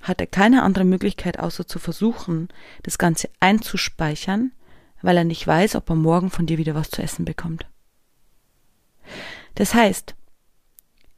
hat 0.00 0.20
er 0.20 0.26
keine 0.26 0.62
andere 0.62 0.84
Möglichkeit, 0.84 1.38
außer 1.38 1.66
zu 1.66 1.78
versuchen, 1.78 2.48
das 2.82 2.98
Ganze 2.98 3.30
einzuspeichern, 3.40 4.52
weil 5.00 5.16
er 5.16 5.24
nicht 5.24 5.46
weiß, 5.46 5.76
ob 5.76 5.88
er 5.88 5.96
morgen 5.96 6.30
von 6.30 6.46
dir 6.46 6.58
wieder 6.58 6.74
was 6.74 6.90
zu 6.90 7.02
essen 7.02 7.24
bekommt. 7.24 7.66
Das 9.54 9.74
heißt, 9.74 10.14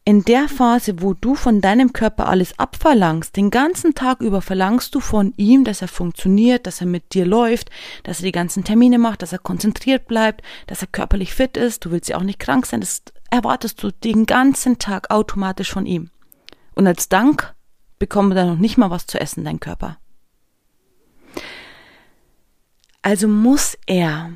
in 0.09 0.25
der 0.25 0.49
Phase, 0.49 1.03
wo 1.03 1.15
du 1.15 1.35
von 1.35 1.61
deinem 1.61 1.93
Körper 1.93 2.29
alles 2.29 2.57
abverlangst, 2.61 3.37
den 3.37 3.51
ganzen 3.51 3.93
Tag 3.97 4.21
über 4.21 4.41
verlangst 4.41 4.95
du 4.95 5.01
von 5.01 5.35
ihm, 5.37 5.65
dass 5.65 5.83
er 5.83 5.89
funktioniert, 5.89 6.69
dass 6.69 6.81
er 6.81 6.87
mit 6.87 7.13
dir 7.13 7.27
läuft, 7.27 7.71
dass 8.05 8.21
er 8.21 8.27
die 8.27 8.33
ganzen 8.33 8.63
Termine 8.63 8.99
macht, 8.99 9.23
dass 9.23 9.33
er 9.33 9.41
konzentriert 9.41 10.07
bleibt, 10.07 10.43
dass 10.69 10.81
er 10.81 10.87
körperlich 10.87 11.35
fit 11.35 11.57
ist, 11.57 11.85
du 11.85 11.91
willst 11.91 12.09
ja 12.09 12.19
auch 12.19 12.23
nicht 12.23 12.39
krank 12.39 12.67
sein, 12.67 12.81
das 12.81 13.03
erwartest 13.33 13.83
du 13.83 13.91
den 13.91 14.27
ganzen 14.27 14.79
Tag 14.79 15.11
automatisch 15.11 15.73
von 15.73 15.87
ihm. 15.87 16.11
Und 16.77 16.87
als 16.87 17.09
Dank 17.09 17.53
bekommt 17.99 18.37
er 18.37 18.47
noch 18.47 18.59
nicht 18.59 18.79
mal 18.79 18.91
was 18.91 19.09
zu 19.09 19.21
essen, 19.21 19.45
dein 19.45 19.59
Körper. 19.59 19.99
Also 23.03 23.27
muss 23.27 23.77
er 23.87 24.31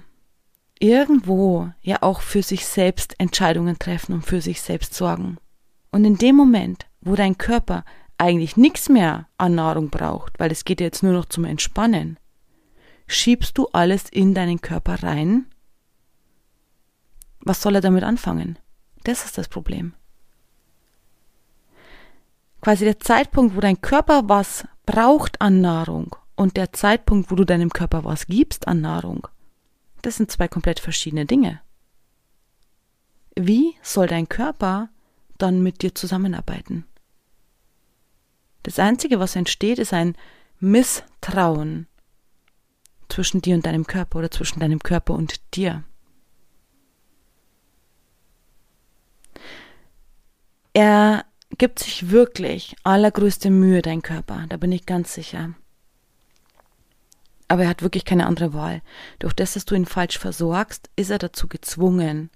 irgendwo 0.80 1.70
ja 1.80 1.98
auch 2.00 2.22
für 2.22 2.42
sich 2.42 2.66
selbst 2.66 3.14
Entscheidungen 3.18 3.78
treffen 3.78 4.14
und 4.14 4.26
für 4.26 4.40
sich 4.40 4.62
selbst 4.62 4.94
sorgen. 4.94 5.38
Und 5.90 6.04
in 6.04 6.16
dem 6.16 6.36
Moment, 6.36 6.86
wo 7.00 7.16
dein 7.16 7.38
Körper 7.38 7.84
eigentlich 8.18 8.56
nichts 8.56 8.88
mehr 8.88 9.28
an 9.38 9.54
Nahrung 9.54 9.90
braucht, 9.90 10.38
weil 10.38 10.52
es 10.52 10.64
geht 10.64 10.80
jetzt 10.80 11.02
nur 11.02 11.12
noch 11.12 11.24
zum 11.24 11.44
Entspannen, 11.44 12.18
schiebst 13.06 13.56
du 13.58 13.68
alles 13.72 14.08
in 14.08 14.34
deinen 14.34 14.60
Körper 14.60 15.02
rein. 15.02 15.46
Was 17.40 17.62
soll 17.62 17.74
er 17.74 17.80
damit 17.80 18.04
anfangen? 18.04 18.58
Das 19.04 19.24
ist 19.24 19.38
das 19.38 19.48
Problem 19.48 19.94
quasi 22.60 22.84
der 22.84 22.98
Zeitpunkt, 22.98 23.56
wo 23.56 23.60
dein 23.60 23.80
Körper 23.80 24.28
was 24.28 24.64
braucht 24.86 25.40
an 25.40 25.60
Nahrung 25.60 26.16
und 26.36 26.56
der 26.56 26.72
Zeitpunkt, 26.72 27.30
wo 27.30 27.34
du 27.34 27.44
deinem 27.44 27.70
Körper 27.70 28.04
was 28.04 28.26
gibst 28.26 28.68
an 28.68 28.80
Nahrung, 28.80 29.28
das 30.02 30.16
sind 30.16 30.30
zwei 30.30 30.48
komplett 30.48 30.80
verschiedene 30.80 31.26
Dinge. 31.26 31.60
Wie 33.36 33.74
soll 33.82 34.06
dein 34.06 34.28
Körper 34.28 34.88
dann 35.42 35.62
mit 35.62 35.82
dir 35.82 35.94
zusammenarbeiten? 35.94 36.84
Das 38.62 38.78
Einzige, 38.78 39.18
was 39.18 39.36
entsteht, 39.36 39.78
ist 39.78 39.92
ein 39.92 40.16
Misstrauen 40.58 41.86
zwischen 43.08 43.42
dir 43.42 43.54
und 43.54 43.66
deinem 43.66 43.86
Körper 43.86 44.18
oder 44.18 44.30
zwischen 44.30 44.60
deinem 44.60 44.80
Körper 44.80 45.14
und 45.14 45.54
dir. 45.54 45.84
Er 50.72 51.24
gibt 51.58 51.80
sich 51.80 52.10
wirklich 52.10 52.76
allergrößte 52.84 53.50
Mühe, 53.50 53.82
dein 53.82 54.02
Körper, 54.02 54.46
da 54.48 54.56
bin 54.56 54.70
ich 54.70 54.86
ganz 54.86 55.12
sicher. 55.14 55.54
Aber 57.48 57.64
er 57.64 57.68
hat 57.68 57.82
wirklich 57.82 58.04
keine 58.04 58.26
andere 58.26 58.54
Wahl. 58.54 58.80
Durch 59.18 59.34
das, 59.34 59.54
dass 59.54 59.64
du 59.64 59.74
ihn 59.74 59.86
falsch 59.86 60.18
versorgst, 60.18 60.88
ist 60.94 61.10
er 61.10 61.18
dazu 61.18 61.48
gezwungen, 61.48 62.30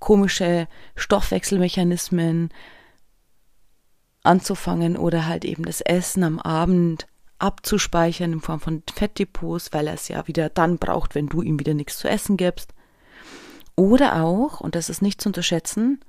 komische 0.00 0.66
Stoffwechselmechanismen 0.96 2.50
anzufangen 4.22 4.96
oder 4.96 5.26
halt 5.26 5.44
eben 5.44 5.64
das 5.64 5.80
Essen 5.80 6.24
am 6.24 6.38
Abend 6.38 7.06
abzuspeichern 7.38 8.34
in 8.34 8.40
Form 8.40 8.60
von 8.60 8.82
Fettdepots, 8.92 9.72
weil 9.72 9.86
er 9.86 9.94
es 9.94 10.08
ja 10.08 10.26
wieder 10.26 10.48
dann 10.48 10.78
braucht, 10.78 11.14
wenn 11.14 11.28
du 11.28 11.42
ihm 11.42 11.58
wieder 11.58 11.74
nichts 11.74 11.98
zu 11.98 12.08
essen 12.08 12.36
gibst. 12.36 12.74
Oder 13.76 14.22
auch, 14.22 14.60
und 14.60 14.74
das 14.74 14.90
ist 14.90 15.00
nicht 15.00 15.20
zu 15.20 15.30
unterschätzen, 15.30 16.00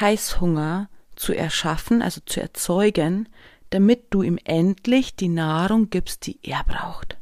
Heißhunger 0.00 0.88
zu 1.14 1.32
erschaffen, 1.32 2.02
also 2.02 2.20
zu 2.26 2.40
erzeugen, 2.40 3.28
damit 3.70 4.08
du 4.10 4.22
ihm 4.22 4.38
endlich 4.44 5.16
die 5.16 5.28
Nahrung 5.28 5.88
gibst, 5.88 6.26
die 6.26 6.38
er 6.42 6.62
braucht. 6.64 7.16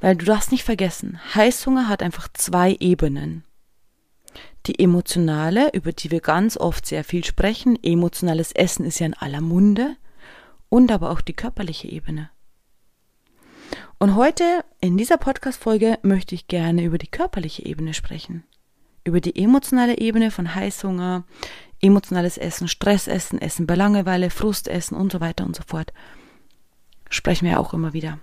Weil 0.00 0.16
du 0.16 0.24
darfst 0.24 0.50
nicht 0.50 0.64
vergessen, 0.64 1.20
Heißhunger 1.34 1.88
hat 1.88 2.02
einfach 2.02 2.28
zwei 2.32 2.76
Ebenen. 2.80 3.44
Die 4.66 4.78
emotionale, 4.78 5.70
über 5.72 5.92
die 5.92 6.10
wir 6.10 6.20
ganz 6.20 6.56
oft 6.56 6.86
sehr 6.86 7.04
viel 7.04 7.24
sprechen, 7.24 7.78
emotionales 7.82 8.52
Essen 8.52 8.84
ist 8.84 8.98
ja 8.98 9.06
in 9.06 9.14
aller 9.14 9.40
Munde, 9.40 9.96
und 10.68 10.92
aber 10.92 11.10
auch 11.10 11.20
die 11.20 11.32
körperliche 11.32 11.88
Ebene. 11.88 12.30
Und 13.98 14.14
heute 14.16 14.64
in 14.80 14.96
dieser 14.96 15.18
Podcast-Folge 15.18 15.98
möchte 16.02 16.34
ich 16.34 16.48
gerne 16.48 16.84
über 16.84 16.96
die 16.96 17.08
körperliche 17.08 17.66
Ebene 17.66 17.92
sprechen. 17.92 18.44
Über 19.04 19.20
die 19.20 19.36
emotionale 19.36 19.98
Ebene 19.98 20.30
von 20.30 20.54
Heißhunger, 20.54 21.24
emotionales 21.80 22.38
Essen, 22.38 22.68
Stressessen, 22.68 23.40
Essen 23.40 23.66
bei 23.66 23.74
Langeweile, 23.74 24.30
Frustessen 24.30 24.96
und 24.96 25.12
so 25.12 25.20
weiter 25.20 25.44
und 25.44 25.56
so 25.56 25.62
fort. 25.66 25.92
Sprechen 27.10 27.46
wir 27.46 27.60
auch 27.60 27.74
immer 27.74 27.92
wieder. 27.92 28.18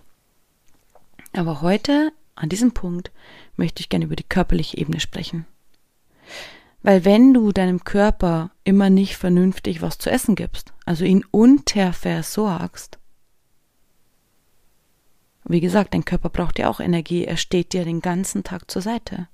Aber 1.33 1.61
heute, 1.61 2.11
an 2.35 2.49
diesem 2.49 2.71
Punkt, 2.71 3.11
möchte 3.55 3.81
ich 3.81 3.89
gerne 3.89 4.05
über 4.05 4.15
die 4.15 4.23
körperliche 4.23 4.77
Ebene 4.77 4.99
sprechen. 4.99 5.45
Weil 6.83 7.05
wenn 7.05 7.33
du 7.33 7.51
deinem 7.51 7.83
Körper 7.83 8.51
immer 8.63 8.89
nicht 8.89 9.17
vernünftig 9.17 9.81
was 9.81 9.97
zu 9.97 10.09
essen 10.09 10.35
gibst, 10.35 10.73
also 10.85 11.05
ihn 11.05 11.25
unterversorgst, 11.31 12.97
wie 15.45 15.61
gesagt, 15.61 15.93
dein 15.93 16.05
Körper 16.05 16.29
braucht 16.29 16.59
ja 16.59 16.69
auch 16.69 16.79
Energie, 16.79 17.23
er 17.23 17.37
steht 17.37 17.73
dir 17.73 17.85
den 17.85 18.01
ganzen 18.01 18.43
Tag 18.43 18.69
zur 18.69 18.81
Seite 18.81 19.27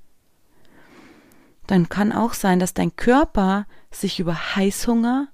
dann 1.67 1.89
kann 1.89 2.11
auch 2.11 2.33
sein, 2.33 2.59
dass 2.59 2.73
dein 2.73 2.95
Körper 2.95 3.65
sich 3.91 4.19
über 4.19 4.55
Heißhunger 4.55 5.27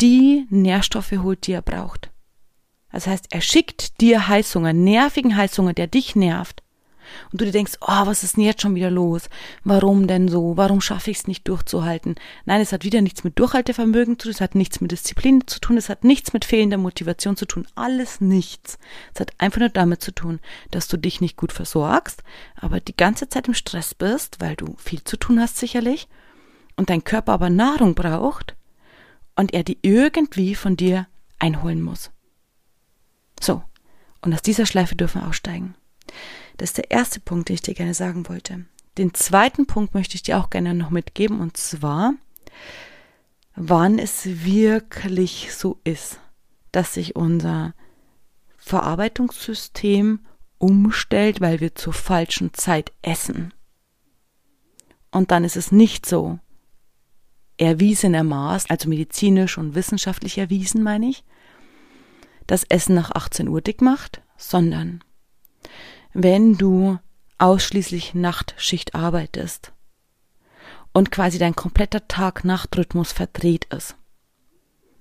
die 0.00 0.46
Nährstoffe 0.50 1.12
holt, 1.12 1.46
die 1.46 1.52
er 1.52 1.62
braucht. 1.62 2.10
Das 2.92 3.06
heißt, 3.06 3.28
er 3.30 3.40
schickt 3.40 4.00
dir 4.00 4.28
Heißhunger, 4.28 4.72
nervigen 4.72 5.36
Heißhunger, 5.36 5.72
der 5.72 5.86
dich 5.86 6.14
nervt, 6.14 6.62
und 7.32 7.40
du 7.40 7.44
dir 7.44 7.52
denkst, 7.52 7.74
oh, 7.80 8.06
was 8.06 8.22
ist 8.22 8.36
denn 8.36 8.44
jetzt 8.44 8.62
schon 8.62 8.74
wieder 8.74 8.90
los? 8.90 9.28
Warum 9.62 10.06
denn 10.06 10.28
so? 10.28 10.56
Warum 10.56 10.80
schaffe 10.80 11.10
ich 11.10 11.18
es 11.18 11.26
nicht 11.26 11.48
durchzuhalten? 11.48 12.14
Nein, 12.44 12.60
es 12.60 12.72
hat 12.72 12.84
wieder 12.84 13.00
nichts 13.00 13.24
mit 13.24 13.38
Durchhaltevermögen 13.38 14.18
zu 14.18 14.24
tun, 14.24 14.32
es 14.32 14.40
hat 14.40 14.54
nichts 14.54 14.80
mit 14.80 14.92
Disziplin 14.92 15.46
zu 15.46 15.60
tun, 15.60 15.76
es 15.76 15.88
hat 15.88 16.04
nichts 16.04 16.32
mit 16.32 16.44
fehlender 16.44 16.78
Motivation 16.78 17.36
zu 17.36 17.46
tun, 17.46 17.66
alles 17.74 18.20
nichts. 18.20 18.78
Es 19.14 19.20
hat 19.20 19.32
einfach 19.38 19.60
nur 19.60 19.68
damit 19.68 20.02
zu 20.02 20.12
tun, 20.12 20.40
dass 20.70 20.88
du 20.88 20.96
dich 20.96 21.20
nicht 21.20 21.36
gut 21.36 21.52
versorgst, 21.52 22.22
aber 22.56 22.80
die 22.80 22.96
ganze 22.96 23.28
Zeit 23.28 23.48
im 23.48 23.54
Stress 23.54 23.94
bist, 23.94 24.40
weil 24.40 24.56
du 24.56 24.76
viel 24.78 25.02
zu 25.04 25.16
tun 25.16 25.40
hast 25.40 25.58
sicherlich 25.58 26.08
und 26.76 26.90
dein 26.90 27.04
Körper 27.04 27.32
aber 27.32 27.50
Nahrung 27.50 27.94
braucht 27.94 28.56
und 29.36 29.54
er 29.54 29.64
die 29.64 29.78
irgendwie 29.82 30.54
von 30.54 30.76
dir 30.76 31.06
einholen 31.38 31.82
muss. 31.82 32.10
So, 33.40 33.62
und 34.22 34.32
aus 34.32 34.42
dieser 34.42 34.66
Schleife 34.66 34.96
dürfen 34.96 35.20
wir 35.20 35.28
aussteigen. 35.28 35.74
Das 36.56 36.70
ist 36.70 36.78
der 36.78 36.90
erste 36.90 37.20
Punkt, 37.20 37.48
den 37.48 37.54
ich 37.54 37.62
dir 37.62 37.74
gerne 37.74 37.94
sagen 37.94 38.28
wollte. 38.28 38.64
Den 38.96 39.12
zweiten 39.14 39.66
Punkt 39.66 39.94
möchte 39.94 40.14
ich 40.14 40.22
dir 40.22 40.38
auch 40.38 40.50
gerne 40.50 40.74
noch 40.74 40.90
mitgeben, 40.90 41.40
und 41.40 41.56
zwar, 41.56 42.14
wann 43.56 43.98
es 43.98 44.24
wirklich 44.44 45.52
so 45.54 45.80
ist, 45.84 46.20
dass 46.70 46.94
sich 46.94 47.16
unser 47.16 47.74
Verarbeitungssystem 48.56 50.20
umstellt, 50.58 51.40
weil 51.40 51.60
wir 51.60 51.74
zur 51.74 51.92
falschen 51.92 52.54
Zeit 52.54 52.92
essen. 53.02 53.52
Und 55.10 55.30
dann 55.30 55.44
ist 55.44 55.56
es 55.56 55.70
nicht 55.70 56.06
so 56.06 56.38
erwiesenermaßen, 57.56 58.70
also 58.70 58.88
medizinisch 58.88 59.58
und 59.58 59.74
wissenschaftlich 59.74 60.38
erwiesen, 60.38 60.82
meine 60.82 61.06
ich, 61.06 61.24
dass 62.46 62.64
Essen 62.64 62.94
nach 62.94 63.10
18 63.10 63.48
Uhr 63.48 63.60
dick 63.60 63.80
macht, 63.80 64.22
sondern 64.36 65.02
wenn 66.14 66.56
du 66.56 66.98
ausschließlich 67.38 68.14
Nachtschicht 68.14 68.94
arbeitest 68.94 69.72
und 70.92 71.10
quasi 71.10 71.38
dein 71.38 71.56
kompletter 71.56 72.06
Tag-Nacht-Rhythmus 72.06 73.12
verdreht 73.12 73.66
ist, 73.66 73.96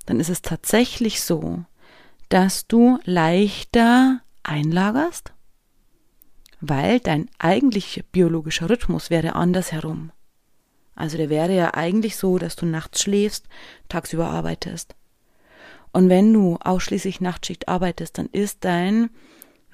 dann 0.08 0.20
ist 0.20 0.30
es 0.30 0.42
tatsächlich 0.42 1.22
so, 1.22 1.64
dass 2.30 2.68
du 2.68 3.00
leichter 3.06 4.22
einlagerst, 4.42 5.34
weil 6.60 7.00
dein 7.00 7.30
eigentlicher 7.38 8.02
biologischer 8.12 8.70
Rhythmus 8.70 9.10
wäre 9.10 9.36
andersherum. 9.36 10.12
Also 10.96 11.18
der 11.18 11.30
wäre 11.30 11.56
ja 11.56 11.74
eigentlich 11.76 12.18
so, 12.18 12.38
dass 12.40 12.56
du 12.56 12.66
nachts 12.66 13.04
schläfst, 13.04 13.48
tagsüber 13.88 14.30
arbeitest. 14.30 14.96
Und 15.92 16.10
wenn 16.10 16.34
du 16.34 16.58
ausschließlich 16.58 17.22
Nachtschicht 17.22 17.68
arbeitest, 17.68 18.18
dann 18.18 18.28
ist 18.28 18.66
dein 18.66 19.12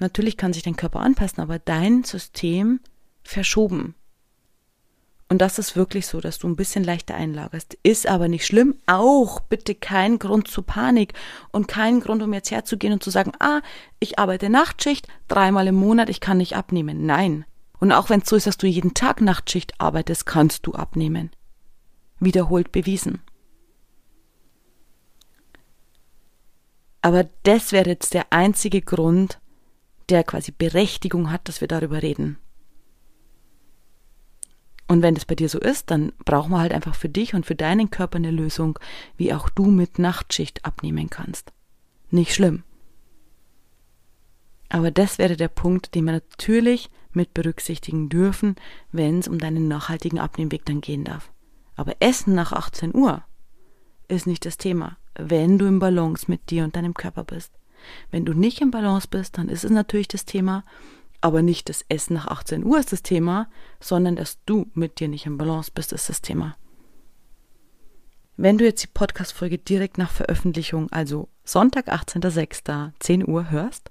Natürlich 0.00 0.36
kann 0.36 0.52
sich 0.52 0.62
dein 0.62 0.76
Körper 0.76 1.00
anpassen, 1.00 1.40
aber 1.40 1.58
dein 1.58 2.04
System 2.04 2.80
verschoben. 3.22 3.94
Und 5.28 5.40
das 5.40 5.60
ist 5.60 5.76
wirklich 5.76 6.08
so, 6.08 6.20
dass 6.20 6.40
du 6.40 6.48
ein 6.48 6.56
bisschen 6.56 6.82
leichter 6.82 7.14
einlagerst. 7.14 7.78
Ist 7.84 8.08
aber 8.08 8.26
nicht 8.26 8.44
schlimm. 8.44 8.74
Auch 8.86 9.38
bitte 9.38 9.76
kein 9.76 10.18
Grund 10.18 10.48
zu 10.48 10.62
Panik 10.62 11.12
und 11.52 11.68
kein 11.68 12.00
Grund, 12.00 12.20
um 12.22 12.32
jetzt 12.32 12.50
herzugehen 12.50 12.94
und 12.94 13.04
zu 13.04 13.10
sagen, 13.10 13.30
ah, 13.38 13.60
ich 14.00 14.18
arbeite 14.18 14.50
Nachtschicht 14.50 15.06
dreimal 15.28 15.68
im 15.68 15.76
Monat, 15.76 16.10
ich 16.10 16.20
kann 16.20 16.38
nicht 16.38 16.56
abnehmen. 16.56 17.06
Nein. 17.06 17.44
Und 17.78 17.92
auch 17.92 18.10
wenn 18.10 18.22
es 18.22 18.28
so 18.28 18.34
ist, 18.34 18.48
dass 18.48 18.58
du 18.58 18.66
jeden 18.66 18.92
Tag 18.94 19.20
Nachtschicht 19.20 19.80
arbeitest, 19.80 20.26
kannst 20.26 20.66
du 20.66 20.72
abnehmen. 20.72 21.30
Wiederholt 22.18 22.72
bewiesen. 22.72 23.22
Aber 27.02 27.28
das 27.44 27.70
wäre 27.70 27.88
jetzt 27.88 28.14
der 28.14 28.32
einzige 28.32 28.82
Grund, 28.82 29.38
der 30.10 30.24
quasi 30.24 30.52
Berechtigung 30.52 31.30
hat, 31.30 31.48
dass 31.48 31.60
wir 31.60 31.68
darüber 31.68 32.02
reden. 32.02 32.38
Und 34.90 35.02
wenn 35.02 35.14
das 35.14 35.24
bei 35.24 35.36
dir 35.36 35.48
so 35.48 35.60
ist, 35.60 35.92
dann 35.92 36.12
brauchen 36.24 36.50
wir 36.50 36.58
halt 36.58 36.72
einfach 36.72 36.96
für 36.96 37.08
dich 37.08 37.34
und 37.34 37.46
für 37.46 37.54
deinen 37.54 37.90
Körper 37.90 38.16
eine 38.16 38.32
Lösung, 38.32 38.76
wie 39.16 39.32
auch 39.32 39.48
du 39.48 39.66
mit 39.66 40.00
Nachtschicht 40.00 40.64
abnehmen 40.64 41.08
kannst. 41.08 41.52
Nicht 42.10 42.34
schlimm. 42.34 42.64
Aber 44.68 44.90
das 44.90 45.18
wäre 45.18 45.36
der 45.36 45.46
Punkt, 45.46 45.94
den 45.94 46.06
wir 46.06 46.12
natürlich 46.12 46.90
mit 47.12 47.34
berücksichtigen 47.34 48.08
dürfen, 48.08 48.56
wenn 48.90 49.20
es 49.20 49.28
um 49.28 49.38
deinen 49.38 49.68
nachhaltigen 49.68 50.18
Abnehmweg 50.18 50.64
dann 50.64 50.80
gehen 50.80 51.04
darf. 51.04 51.30
Aber 51.76 51.94
Essen 52.00 52.34
nach 52.34 52.52
18 52.52 52.92
Uhr 52.94 53.22
ist 54.08 54.26
nicht 54.26 54.44
das 54.44 54.58
Thema, 54.58 54.96
wenn 55.14 55.58
du 55.58 55.66
im 55.66 55.78
Balance 55.78 56.26
mit 56.28 56.50
dir 56.50 56.64
und 56.64 56.74
deinem 56.74 56.94
Körper 56.94 57.22
bist. 57.22 57.59
Wenn 58.10 58.24
du 58.24 58.34
nicht 58.34 58.60
im 58.60 58.70
Balance 58.70 59.08
bist, 59.10 59.38
dann 59.38 59.48
ist 59.48 59.64
es 59.64 59.70
natürlich 59.70 60.08
das 60.08 60.24
Thema, 60.24 60.64
aber 61.20 61.42
nicht 61.42 61.68
das 61.68 61.84
Essen 61.88 62.14
nach 62.14 62.28
18 62.28 62.64
Uhr 62.64 62.78
ist 62.78 62.92
das 62.92 63.02
Thema, 63.02 63.48
sondern 63.78 64.16
dass 64.16 64.38
du 64.46 64.70
mit 64.74 65.00
dir 65.00 65.08
nicht 65.08 65.26
im 65.26 65.38
Balance 65.38 65.70
bist, 65.74 65.92
ist 65.92 66.08
das 66.08 66.22
Thema. 66.22 66.56
Wenn 68.36 68.56
du 68.56 68.64
jetzt 68.64 68.82
die 68.82 68.88
Podcast-Folge 68.88 69.58
direkt 69.58 69.98
nach 69.98 70.10
Veröffentlichung, 70.10 70.90
also 70.90 71.28
Sonntag, 71.44 71.92
18.06., 71.92 72.92
10 72.98 73.28
Uhr 73.28 73.50
hörst, 73.50 73.90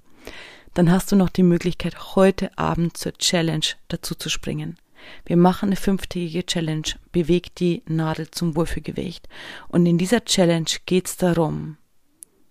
dann 0.73 0.91
hast 0.91 1.11
du 1.11 1.15
noch 1.15 1.29
die 1.29 1.43
Möglichkeit, 1.43 2.15
heute 2.15 2.57
Abend 2.57 2.97
zur 2.97 3.13
Challenge 3.13 3.65
dazu 3.89 4.15
zu 4.15 4.29
springen. 4.29 4.77
Wir 5.25 5.37
machen 5.37 5.69
eine 5.69 5.75
fünftägige 5.75 6.45
Challenge, 6.45 6.87
bewegt 7.11 7.59
die 7.59 7.83
Nadel 7.87 8.31
zum 8.31 8.55
Wohlfühlgewicht. 8.55 9.27
Und 9.67 9.85
in 9.85 9.97
dieser 9.97 10.25
Challenge 10.25 10.69
geht 10.85 11.07
es 11.07 11.17
darum, 11.17 11.77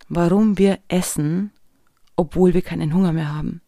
warum 0.08 0.58
wir 0.58 0.78
essen, 0.88 1.52
obwohl 2.16 2.54
wir 2.54 2.62
keinen 2.62 2.94
Hunger 2.94 3.12
mehr 3.12 3.34
haben. 3.34 3.60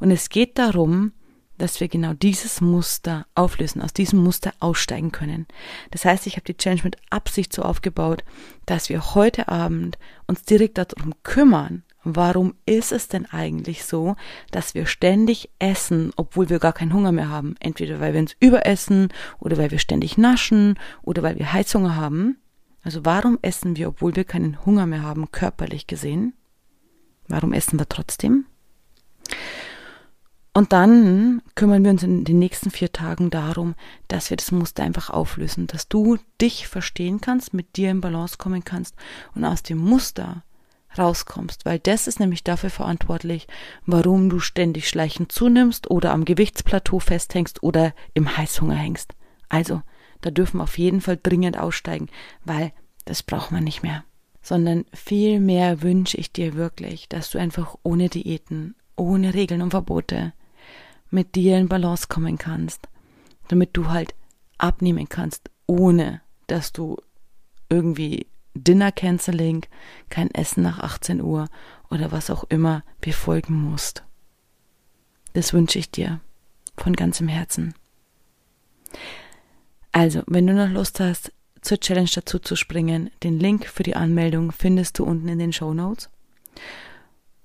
Und 0.00 0.10
es 0.10 0.28
geht 0.28 0.58
darum, 0.58 1.12
dass 1.58 1.80
wir 1.80 1.88
genau 1.88 2.14
dieses 2.14 2.60
Muster 2.60 3.26
auflösen, 3.34 3.80
aus 3.80 3.92
diesem 3.92 4.22
Muster 4.22 4.52
aussteigen 4.58 5.12
können. 5.12 5.46
Das 5.90 6.04
heißt, 6.04 6.26
ich 6.26 6.34
habe 6.34 6.44
die 6.44 6.56
Challenge 6.56 6.82
mit 6.84 6.96
Absicht 7.10 7.52
so 7.52 7.62
aufgebaut, 7.62 8.24
dass 8.66 8.88
wir 8.88 9.14
heute 9.14 9.48
Abend 9.48 9.98
uns 10.26 10.42
direkt 10.42 10.78
darum 10.78 11.14
kümmern, 11.22 11.84
warum 12.02 12.54
ist 12.66 12.92
es 12.92 13.08
denn 13.08 13.26
eigentlich 13.26 13.84
so, 13.84 14.16
dass 14.50 14.74
wir 14.74 14.86
ständig 14.86 15.50
essen, 15.58 16.12
obwohl 16.16 16.50
wir 16.50 16.58
gar 16.58 16.72
keinen 16.72 16.92
Hunger 16.92 17.12
mehr 17.12 17.30
haben. 17.30 17.54
Entweder 17.60 18.00
weil 18.00 18.12
wir 18.12 18.20
uns 18.20 18.36
überessen 18.40 19.08
oder 19.38 19.56
weil 19.56 19.70
wir 19.70 19.78
ständig 19.78 20.18
naschen 20.18 20.78
oder 21.02 21.22
weil 21.22 21.38
wir 21.38 21.52
Heißhunger 21.52 21.96
haben. 21.96 22.36
Also 22.84 23.04
warum 23.04 23.38
essen 23.42 23.76
wir, 23.76 23.88
obwohl 23.88 24.14
wir 24.14 24.24
keinen 24.24 24.64
Hunger 24.64 24.86
mehr 24.86 25.02
haben, 25.02 25.32
körperlich 25.32 25.86
gesehen? 25.86 26.34
Warum 27.26 27.52
essen 27.54 27.78
wir 27.78 27.88
trotzdem? 27.88 28.44
Und 30.52 30.72
dann 30.72 31.42
kümmern 31.56 31.82
wir 31.82 31.90
uns 31.90 32.04
in 32.04 32.24
den 32.24 32.38
nächsten 32.38 32.70
vier 32.70 32.92
Tagen 32.92 33.30
darum, 33.30 33.74
dass 34.06 34.30
wir 34.30 34.36
das 34.36 34.52
Muster 34.52 34.84
einfach 34.84 35.10
auflösen, 35.10 35.66
dass 35.66 35.88
du 35.88 36.18
dich 36.40 36.68
verstehen 36.68 37.20
kannst, 37.20 37.54
mit 37.54 37.76
dir 37.76 37.90
in 37.90 38.00
Balance 38.00 38.36
kommen 38.38 38.62
kannst 38.62 38.94
und 39.34 39.44
aus 39.44 39.64
dem 39.64 39.78
Muster 39.78 40.44
rauskommst, 40.96 41.64
weil 41.64 41.80
das 41.80 42.06
ist 42.06 42.20
nämlich 42.20 42.44
dafür 42.44 42.70
verantwortlich, 42.70 43.48
warum 43.84 44.30
du 44.30 44.38
ständig 44.38 44.88
schleichend 44.88 45.32
zunimmst 45.32 45.90
oder 45.90 46.12
am 46.12 46.24
Gewichtsplateau 46.24 47.00
festhängst 47.00 47.64
oder 47.64 47.92
im 48.12 48.36
Heißhunger 48.36 48.76
hängst. 48.76 49.14
Also, 49.48 49.82
da 50.24 50.30
dürfen 50.30 50.60
auf 50.60 50.78
jeden 50.78 51.00
Fall 51.00 51.18
dringend 51.22 51.58
aussteigen, 51.58 52.08
weil 52.44 52.72
das 53.04 53.22
braucht 53.22 53.52
man 53.52 53.64
nicht 53.64 53.82
mehr. 53.82 54.04
Sondern 54.40 54.84
vielmehr 54.94 55.82
wünsche 55.82 56.16
ich 56.16 56.32
dir 56.32 56.54
wirklich, 56.54 57.08
dass 57.08 57.30
du 57.30 57.38
einfach 57.38 57.76
ohne 57.82 58.08
Diäten, 58.08 58.74
ohne 58.96 59.34
Regeln 59.34 59.60
und 59.62 59.70
Verbote 59.70 60.32
mit 61.10 61.34
dir 61.34 61.58
in 61.58 61.68
Balance 61.68 62.08
kommen 62.08 62.38
kannst, 62.38 62.88
damit 63.48 63.70
du 63.76 63.88
halt 63.90 64.14
abnehmen 64.58 65.08
kannst, 65.08 65.50
ohne 65.66 66.20
dass 66.46 66.72
du 66.72 66.96
irgendwie 67.68 68.26
Dinner 68.54 68.92
Canceling, 68.92 69.66
kein 70.08 70.30
Essen 70.30 70.62
nach 70.62 70.78
18 70.78 71.20
Uhr 71.20 71.48
oder 71.90 72.12
was 72.12 72.30
auch 72.30 72.44
immer 72.44 72.82
befolgen 73.00 73.54
musst. 73.54 74.04
Das 75.34 75.52
wünsche 75.52 75.78
ich 75.78 75.90
dir 75.90 76.20
von 76.76 76.94
ganzem 76.94 77.28
Herzen. 77.28 77.74
Also, 79.94 80.24
wenn 80.26 80.48
du 80.48 80.54
noch 80.54 80.70
Lust 80.70 80.98
hast, 80.98 81.32
zur 81.60 81.78
Challenge 81.78 82.10
dazu 82.12 82.40
zu 82.40 82.56
springen, 82.56 83.10
den 83.22 83.38
Link 83.38 83.64
für 83.66 83.84
die 83.84 83.94
Anmeldung 83.94 84.50
findest 84.50 84.98
du 84.98 85.04
unten 85.04 85.28
in 85.28 85.38
den 85.38 85.52
Show 85.52 85.72
Notes. 85.72 86.10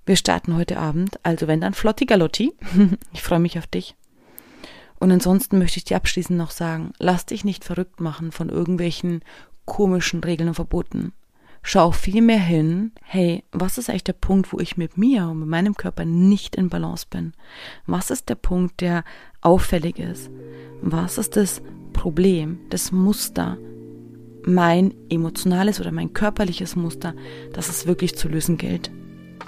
Wir 0.07 0.15
starten 0.15 0.55
heute 0.55 0.79
Abend, 0.79 1.19
also 1.21 1.47
wenn 1.47 1.61
dann 1.61 1.75
Flotti 1.75 2.07
Galotti. 2.07 2.51
ich 3.13 3.21
freue 3.21 3.37
mich 3.37 3.59
auf 3.59 3.67
dich. 3.67 3.95
Und 4.99 5.11
ansonsten 5.11 5.59
möchte 5.59 5.77
ich 5.77 5.83
dir 5.83 5.97
abschließend 5.97 6.39
noch 6.39 6.49
sagen, 6.49 6.91
lass 6.97 7.27
dich 7.27 7.45
nicht 7.45 7.63
verrückt 7.63 8.01
machen 8.01 8.31
von 8.31 8.49
irgendwelchen 8.49 9.21
komischen 9.65 10.23
Regeln 10.23 10.49
und 10.49 10.55
Verboten. 10.55 11.13
Schau 11.61 11.91
viel 11.91 12.23
mehr 12.23 12.39
hin, 12.39 12.93
hey, 13.03 13.43
was 13.51 13.77
ist 13.77 13.91
eigentlich 13.91 14.05
der 14.05 14.13
Punkt, 14.13 14.51
wo 14.53 14.59
ich 14.59 14.75
mit 14.75 14.97
mir 14.97 15.27
und 15.27 15.41
mit 15.41 15.49
meinem 15.49 15.75
Körper 15.75 16.03
nicht 16.03 16.55
in 16.55 16.69
Balance 16.69 17.05
bin? 17.07 17.33
Was 17.85 18.09
ist 18.09 18.27
der 18.27 18.35
Punkt, 18.35 18.81
der 18.81 19.03
auffällig 19.41 19.99
ist? 19.99 20.31
Was 20.81 21.19
ist 21.19 21.35
das 21.35 21.61
Problem, 21.99 22.59
das 22.69 22.93
Muster, 22.93 23.57
mein 24.45 24.93
emotionales 25.09 25.81
oder 25.81 25.91
mein 25.91 26.13
körperliches 26.13 26.77
Muster, 26.77 27.13
das 27.51 27.67
es 27.67 27.87
wirklich 27.87 28.15
zu 28.15 28.29
lösen 28.29 28.57
gilt? 28.57 28.89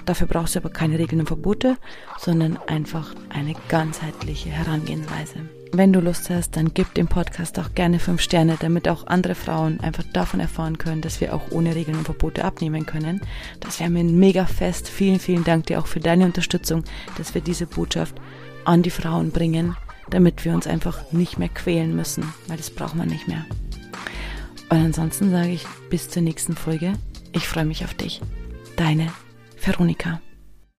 Dafür 0.04 0.26
brauchst 0.26 0.54
du 0.54 0.58
aber 0.58 0.68
keine 0.68 0.98
Regeln 0.98 1.22
und 1.22 1.28
Verbote, 1.28 1.78
sondern 2.18 2.58
einfach 2.66 3.14
eine 3.30 3.54
ganzheitliche 3.70 4.50
Herangehensweise. 4.50 5.48
Wenn 5.72 5.94
du 5.94 6.00
Lust 6.00 6.28
hast, 6.28 6.54
dann 6.54 6.74
gib 6.74 6.92
dem 6.92 7.08
Podcast 7.08 7.58
auch 7.58 7.74
gerne 7.74 7.98
fünf 7.98 8.20
Sterne, 8.20 8.58
damit 8.60 8.86
auch 8.86 9.06
andere 9.06 9.34
Frauen 9.34 9.80
einfach 9.80 10.04
davon 10.12 10.38
erfahren 10.38 10.76
können, 10.76 11.00
dass 11.00 11.22
wir 11.22 11.34
auch 11.34 11.52
ohne 11.52 11.74
Regeln 11.74 11.96
und 11.96 12.04
Verbote 12.04 12.44
abnehmen 12.44 12.84
können. 12.84 13.22
Das 13.60 13.80
wäre 13.80 13.88
mir 13.88 14.00
ein 14.00 14.18
mega 14.18 14.44
fest. 14.44 14.90
Vielen, 14.90 15.20
vielen 15.20 15.44
Dank 15.44 15.68
dir 15.68 15.78
auch 15.78 15.86
für 15.86 16.00
deine 16.00 16.26
Unterstützung, 16.26 16.84
dass 17.16 17.34
wir 17.34 17.40
diese 17.40 17.64
Botschaft 17.64 18.14
an 18.66 18.82
die 18.82 18.90
Frauen 18.90 19.30
bringen, 19.30 19.74
damit 20.08 20.44
wir 20.44 20.52
uns 20.52 20.66
einfach 20.66 21.12
nicht 21.12 21.38
mehr 21.38 21.48
quälen 21.48 21.94
müssen, 21.94 22.32
weil 22.48 22.56
das 22.56 22.70
braucht 22.70 22.94
man 22.94 23.08
nicht 23.08 23.28
mehr. 23.28 23.44
Und 24.68 24.78
ansonsten 24.78 25.30
sage 25.30 25.50
ich 25.50 25.66
bis 25.90 26.08
zur 26.08 26.22
nächsten 26.22 26.56
Folge. 26.56 26.94
Ich 27.32 27.46
freue 27.46 27.66
mich 27.66 27.84
auf 27.84 27.94
dich. 27.94 28.20
Deine 28.76 29.12
Veronika. 29.60 30.20